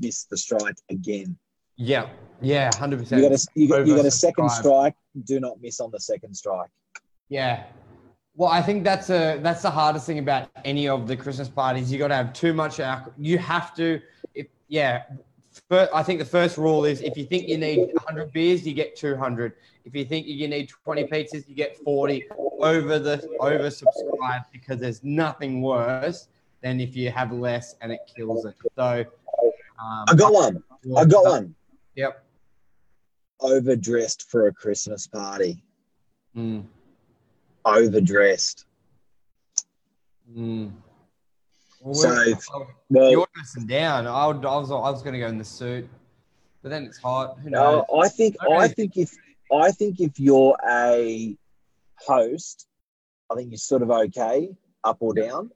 miss 0.00 0.24
the 0.24 0.36
strike 0.36 0.76
again. 0.88 1.36
Yeah, 1.76 2.08
yeah, 2.40 2.70
hundred 2.76 2.96
You 2.98 3.02
percent. 3.02 3.22
got 3.22 3.32
a 3.32 3.46
you 3.54 3.68
got, 3.68 3.86
you 3.86 3.96
got 3.96 4.06
a 4.06 4.10
second 4.10 4.50
strike. 4.50 4.94
Do 5.24 5.40
not 5.40 5.60
miss 5.60 5.80
on 5.80 5.90
the 5.90 6.00
second 6.00 6.34
strike. 6.34 6.70
Yeah. 7.28 7.64
Well, 8.36 8.50
I 8.50 8.62
think 8.62 8.84
that's 8.84 9.10
a 9.10 9.38
that's 9.42 9.62
the 9.62 9.70
hardest 9.70 10.06
thing 10.06 10.18
about 10.18 10.48
any 10.64 10.88
of 10.88 11.06
the 11.06 11.16
Christmas 11.16 11.48
parties. 11.48 11.90
You 11.90 11.98
got 11.98 12.08
to 12.08 12.16
have 12.16 12.32
too 12.32 12.52
much 12.52 12.80
alcohol. 12.80 13.12
You 13.18 13.38
have 13.38 13.74
to. 13.76 14.00
If, 14.34 14.46
yeah. 14.68 15.04
First, 15.68 15.92
I 15.94 16.02
think 16.02 16.18
the 16.18 16.24
first 16.24 16.58
rule 16.58 16.84
is 16.84 17.00
if 17.00 17.16
you 17.16 17.24
think 17.24 17.48
you 17.48 17.56
need 17.56 17.78
100 17.78 18.32
beers, 18.32 18.66
you 18.66 18.74
get 18.74 18.96
200. 18.96 19.52
If 19.84 19.94
you 19.94 20.04
think 20.04 20.26
you 20.26 20.48
need 20.48 20.68
20 20.68 21.04
pizzas, 21.04 21.48
you 21.48 21.54
get 21.54 21.76
40. 21.76 22.26
Over 22.58 22.98
the 22.98 23.18
oversubscribe 23.40 24.44
because 24.52 24.80
there's 24.80 25.04
nothing 25.04 25.62
worse 25.62 26.26
than 26.60 26.80
if 26.80 26.96
you 26.96 27.10
have 27.12 27.30
less 27.30 27.76
and 27.80 27.92
it 27.92 28.00
kills 28.16 28.46
it. 28.46 28.56
So. 28.74 29.04
Um, 29.78 30.04
I 30.08 30.14
got 30.16 30.32
one. 30.32 30.62
I 30.96 31.04
got 31.04 31.24
one. 31.24 31.54
Yep. 31.96 32.24
Overdressed 33.40 34.28
for 34.30 34.46
a 34.48 34.52
Christmas 34.52 35.06
party. 35.06 35.62
Mm, 36.36 36.64
Overdressed. 37.64 38.66
mm. 40.30 40.72
Well, 41.80 41.94
So, 41.94 42.08
we're- 42.08 42.36
Well, 42.90 43.10
You're 43.10 43.26
dressing 43.34 43.66
down. 43.66 44.06
I, 44.06 44.26
would, 44.26 44.44
I 44.44 44.56
was 44.56 44.70
I 44.70 44.74
was 44.90 45.02
going 45.02 45.12
to 45.14 45.18
go 45.18 45.26
in 45.28 45.36
the 45.38 45.44
suit, 45.44 45.88
but 46.62 46.70
then 46.70 46.84
it's 46.84 46.98
hot. 46.98 47.38
Who 47.40 47.50
No, 47.50 47.84
knows? 47.90 48.04
I 48.04 48.08
think 48.08 48.36
I 48.40 48.46
Okay. 48.64 48.68
think 48.74 48.96
if 48.96 49.14
I 49.52 49.70
think 49.70 50.00
if 50.00 50.18
you're 50.18 50.56
a 50.68 51.36
host, 51.98 52.66
I 53.30 53.34
think 53.34 53.50
you're 53.50 53.58
sort 53.58 53.82
of 53.82 53.90
okay, 53.90 54.56
up 54.82 54.96
or 55.00 55.12
down. 55.14 55.50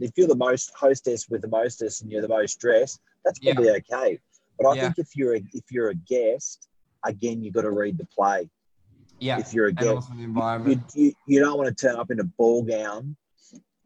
If 0.00 0.12
you're 0.16 0.28
the 0.28 0.34
most 0.36 0.72
hostess 0.74 1.28
with 1.28 1.42
the 1.42 1.48
mostest 1.48 2.02
and 2.02 2.10
you're 2.10 2.22
the 2.22 2.28
most 2.28 2.58
dressed, 2.60 3.00
that's 3.24 3.38
Yeah. 3.42 3.52
probably 3.54 3.70
okay. 3.72 4.20
But 4.58 4.68
I 4.68 4.74
Yeah. 4.74 4.82
think 4.82 4.98
if 4.98 5.16
you're 5.16 5.36
a, 5.36 5.42
if 5.52 5.70
you're 5.70 5.90
a 5.90 5.94
guest, 5.94 6.68
again, 7.04 7.42
you've 7.42 7.54
got 7.54 7.62
to 7.62 7.70
read 7.70 7.96
the 7.98 8.06
play. 8.06 8.48
yeah, 9.20 9.38
If 9.38 9.52
you're 9.52 9.66
a 9.66 9.72
guest, 9.72 10.08
the 10.10 10.18
you, 10.18 10.24
environment. 10.24 10.82
you, 10.94 11.12
you 11.26 11.40
don't 11.40 11.56
want 11.56 11.76
to 11.76 11.86
turn 11.86 11.96
up 11.96 12.10
in 12.10 12.20
a 12.20 12.24
ball 12.24 12.62
gown 12.62 13.16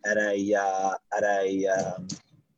at 0.05 0.17
a 0.17 0.55
uh, 0.55 0.95
at 1.17 1.23
a 1.25 1.67
um, 1.67 2.09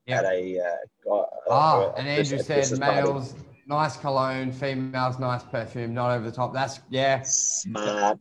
Yeah. 0.07 0.19
at 0.19 0.25
a 0.25 0.59
uh, 0.61 1.13
uh, 1.15 1.25
ah, 1.51 1.81
uh, 1.81 1.95
and 1.97 2.09
Andrew 2.09 2.39
said 2.39 2.69
party. 2.81 2.81
males 2.81 3.35
nice 3.67 3.97
cologne, 3.97 4.53
females 4.53 5.19
nice 5.19 5.43
perfume, 5.43 5.95
not 5.95 6.11
over 6.13 6.25
the 6.31 6.35
top. 6.35 6.53
That's 6.53 6.81
yeah, 6.91 7.23
smart, 7.23 8.19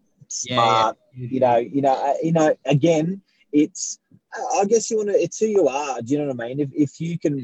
yeah, 0.49 0.84
smart. 0.84 0.97
yeah. 1.13 1.27
you 1.27 1.39
know, 1.39 1.58
you 1.58 1.82
know, 1.82 1.93
uh, 1.93 2.13
you 2.21 2.32
know. 2.32 2.56
Again, 2.65 3.21
it's. 3.51 3.99
I 4.60 4.65
guess 4.65 4.89
you 4.89 4.97
want 4.97 5.10
to. 5.10 5.15
It's 5.15 5.39
who 5.39 5.45
you 5.47 5.67
are. 5.67 6.01
Do 6.01 6.13
you 6.13 6.19
know 6.19 6.34
what 6.34 6.43
I 6.43 6.47
mean? 6.47 6.60
If 6.60 6.69
if 6.73 7.01
you 7.01 7.19
can. 7.19 7.39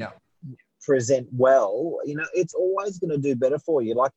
Present 0.90 1.28
well, 1.30 2.00
you 2.04 2.16
know, 2.16 2.26
it's 2.34 2.52
always 2.52 2.98
going 2.98 3.12
to 3.12 3.18
do 3.28 3.36
better 3.36 3.60
for 3.60 3.80
you. 3.80 3.94
Like 3.94 4.10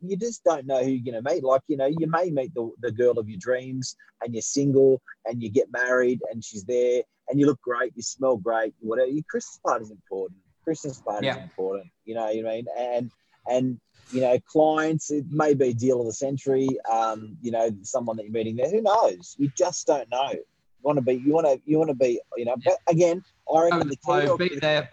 you 0.00 0.16
just 0.16 0.44
don't 0.44 0.64
know 0.64 0.80
who 0.82 0.90
you're 0.90 1.12
going 1.12 1.22
to 1.22 1.28
meet. 1.28 1.42
Like 1.42 1.62
you 1.66 1.76
know, 1.76 1.86
you 1.86 2.06
may 2.06 2.30
meet 2.30 2.54
the 2.54 2.70
the 2.80 2.92
girl 2.92 3.18
of 3.18 3.28
your 3.28 3.38
dreams, 3.38 3.96
and 4.22 4.32
you're 4.32 4.42
single, 4.42 5.02
and 5.26 5.42
you 5.42 5.50
get 5.50 5.72
married, 5.72 6.20
and 6.30 6.44
she's 6.44 6.64
there, 6.64 7.02
and 7.28 7.40
you 7.40 7.46
look 7.46 7.60
great, 7.62 7.92
you 7.96 8.02
smell 8.02 8.36
great, 8.36 8.72
whatever. 8.78 9.10
Your 9.10 9.24
Christmas 9.28 9.58
party's 9.66 9.90
important. 9.90 10.38
Christmas 10.62 11.00
party's 11.00 11.34
Yeah. 11.34 11.42
important. 11.42 11.88
You 12.04 12.14
know, 12.14 12.28
you 12.30 12.42
know 12.44 12.50
I 12.50 12.56
mean, 12.56 12.66
and 12.78 13.10
and 13.48 13.80
you 14.08 14.20
know, 14.20 14.38
clients, 14.46 15.10
it 15.10 15.24
may 15.30 15.54
be 15.54 15.72
deal 15.72 16.00
of 16.00 16.06
the 16.06 16.12
century. 16.12 16.68
Um, 16.90 17.36
you 17.42 17.50
know, 17.50 17.70
someone 17.82 18.16
that 18.16 18.24
you're 18.24 18.32
meeting 18.32 18.56
there. 18.56 18.70
Who 18.70 18.82
knows? 18.82 19.34
You 19.38 19.50
just 19.56 19.86
don't 19.86 20.08
know. 20.10 20.30
You 20.32 20.82
want 20.82 20.98
to 20.98 21.02
be. 21.02 21.14
You 21.14 21.32
want 21.32 21.46
to. 21.46 21.60
You 21.64 21.78
want 21.78 21.90
to 21.90 21.94
be. 21.96 22.20
You 22.36 22.44
know. 22.44 22.56
But 22.64 22.78
again, 22.86 23.22
I 23.52 23.62
reckon 23.64 23.80
the 23.80 23.96
the 23.96 23.96
key 23.96 24.26
to 24.26 24.36
be 24.36 24.58
there. 24.60 24.90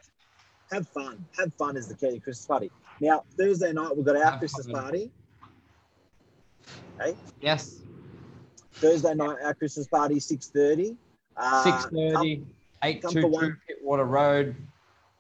Have 0.72 0.88
fun. 0.90 1.26
Have 1.38 1.54
fun 1.54 1.78
is 1.78 1.88
the 1.88 1.96
key 1.96 2.12
to 2.12 2.20
Christmas 2.20 2.46
party. 2.46 2.72
Now 3.00 3.24
Thursday 3.38 3.72
night 3.74 3.96
we've 3.96 4.06
got 4.06 4.16
our 4.18 4.24
Have 4.32 4.40
Christmas 4.40 4.66
fun. 4.66 4.82
party. 4.82 5.12
Okay. 7.00 7.16
Yes, 7.42 7.82
Thursday 8.82 9.14
night 9.14 9.38
our 9.44 9.54
Christmas 9.54 9.88
party 9.88 10.20
six 10.20 10.48
thirty. 10.48 10.98
Uh, 11.36 11.64
six 11.64 11.86
come- 11.86 11.94
thirty, 11.96 12.44
eight 12.84 13.02
come 13.02 13.12
for 13.14 13.28
one. 13.28 13.58
Pittwater 13.70 14.08
Road. 14.10 14.56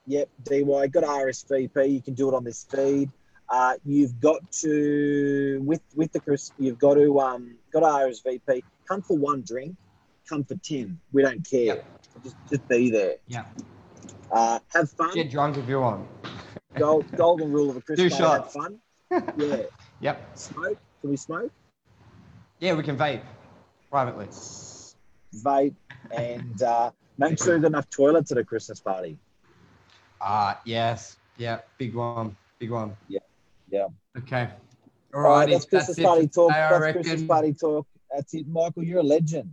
Yep, 0.08 0.30
DY 0.44 0.88
got 0.88 1.04
RSVP. 1.04 1.92
You 1.92 2.02
can 2.02 2.14
do 2.14 2.30
it 2.30 2.34
on 2.34 2.44
this 2.46 2.66
feed. 2.74 3.10
Uh, 3.50 3.74
you've 3.86 4.20
got 4.20 4.40
to 4.52 5.62
with 5.64 5.82
with 5.96 6.12
the 6.12 6.20
Chris. 6.20 6.52
You've 6.58 6.80
got 6.80 6.96
to 6.96 7.20
um 7.20 7.56
got 7.72 7.82
to 7.82 7.86
RSVP. 7.86 8.64
Come 8.88 9.02
for 9.02 9.18
one 9.18 9.44
drink. 9.46 9.76
Come 10.28 10.44
for 10.44 10.56
ten. 10.56 11.00
We 11.14 11.22
don't 11.24 11.48
care. 11.50 11.66
Yep. 11.66 11.86
Just 12.24 12.36
just 12.50 12.68
be 12.68 12.90
there. 12.90 13.16
Yeah, 13.28 13.46
Uh, 14.32 14.60
have 14.74 14.92
fun. 14.92 15.14
get 15.14 15.30
drunk 15.30 15.58
if 15.58 15.68
you 15.68 15.80
want. 15.80 16.08
Gold, 16.76 17.06
golden 17.16 17.52
rule 17.52 17.70
of 17.70 17.78
a 17.78 17.82
Christmas 17.82 18.18
Two 18.18 18.24
party. 18.24 18.44
Have 18.44 18.52
fun. 18.52 18.80
Yeah. 19.38 19.64
Yep. 20.02 20.38
Smoke. 20.38 20.78
Can 21.02 21.10
we 21.10 21.18
smoke? 21.18 21.52
Yeah, 22.60 22.74
we 22.74 22.84
can 22.84 22.98
vape 22.98 23.22
privately. 23.90 24.28
Vape 25.36 25.76
and 26.12 26.62
uh, 26.62 26.92
make 27.18 27.38
sure 27.42 27.56
you've 27.56 27.64
enough 27.64 27.90
toilets 27.90 28.32
at 28.32 28.38
a 28.38 28.44
Christmas 28.44 28.80
party. 28.80 29.18
Ah, 30.22 30.60
yes. 30.66 31.18
Yeah, 31.38 31.60
big 31.78 31.96
one. 31.96 32.36
Big 32.60 32.72
one. 32.72 32.96
Yeah, 33.08 33.20
yeah. 33.70 33.88
Okay. 34.18 34.50
All 35.14 35.22
All 35.22 35.30
right, 35.30 35.40
right, 35.40 35.50
that's 35.52 35.66
Christmas 35.66 36.00
party 36.00 36.28
talk. 36.28 36.52
That's 36.52 36.82
reckon. 36.82 37.04
Christmas 37.04 37.28
party 37.28 37.54
talk. 37.54 37.88
That's 38.14 38.34
it, 38.34 38.48
Michael. 38.48 38.84
You're 38.84 39.00
a 39.00 39.04
legend. 39.04 39.50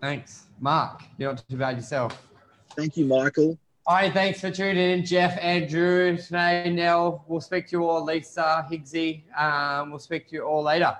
Thanks, 0.00 0.46
Mark. 0.58 1.02
You're 1.18 1.32
not 1.32 1.44
too 1.48 1.56
bad 1.56 1.76
yourself. 1.76 2.29
Thank 2.76 2.96
you, 2.96 3.06
Michael. 3.06 3.58
All 3.86 3.96
right, 3.96 4.12
thanks 4.12 4.40
for 4.40 4.50
tuning 4.50 4.90
in, 4.90 5.04
Jeff, 5.04 5.36
Andrew, 5.40 6.16
today, 6.16 6.70
Nell. 6.70 7.24
We'll 7.26 7.40
speak 7.40 7.66
to 7.68 7.76
you 7.76 7.88
all, 7.88 8.04
Lisa, 8.04 8.66
Higgsy. 8.70 9.22
Um, 9.36 9.90
we'll 9.90 9.98
speak 9.98 10.28
to 10.28 10.36
you 10.36 10.42
all 10.42 10.62
later. 10.62 10.96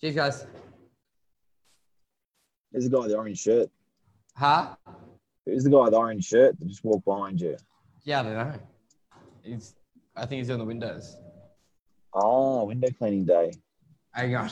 Cheers, 0.00 0.14
guys. 0.14 0.46
There's 2.72 2.86
a 2.86 2.90
guy 2.90 2.98
with 2.98 3.10
the 3.10 3.16
orange 3.16 3.38
shirt. 3.38 3.70
Huh? 4.36 4.74
Who's 5.46 5.64
the 5.64 5.70
guy 5.70 5.82
with 5.84 5.92
the 5.92 5.98
orange 5.98 6.24
shirt 6.26 6.58
that 6.58 6.68
just 6.68 6.84
walked 6.84 7.04
behind 7.04 7.40
you? 7.40 7.56
Yeah, 8.04 8.20
I 8.20 8.22
don't 8.24 8.34
know. 8.34 8.52
He's, 9.42 9.74
I 10.16 10.26
think 10.26 10.40
he's 10.40 10.50
on 10.50 10.58
the 10.58 10.64
windows. 10.64 11.16
Oh, 12.12 12.64
window 12.64 12.88
cleaning 12.98 13.24
day. 13.24 13.52
Hang 14.12 14.34
on. 14.36 14.48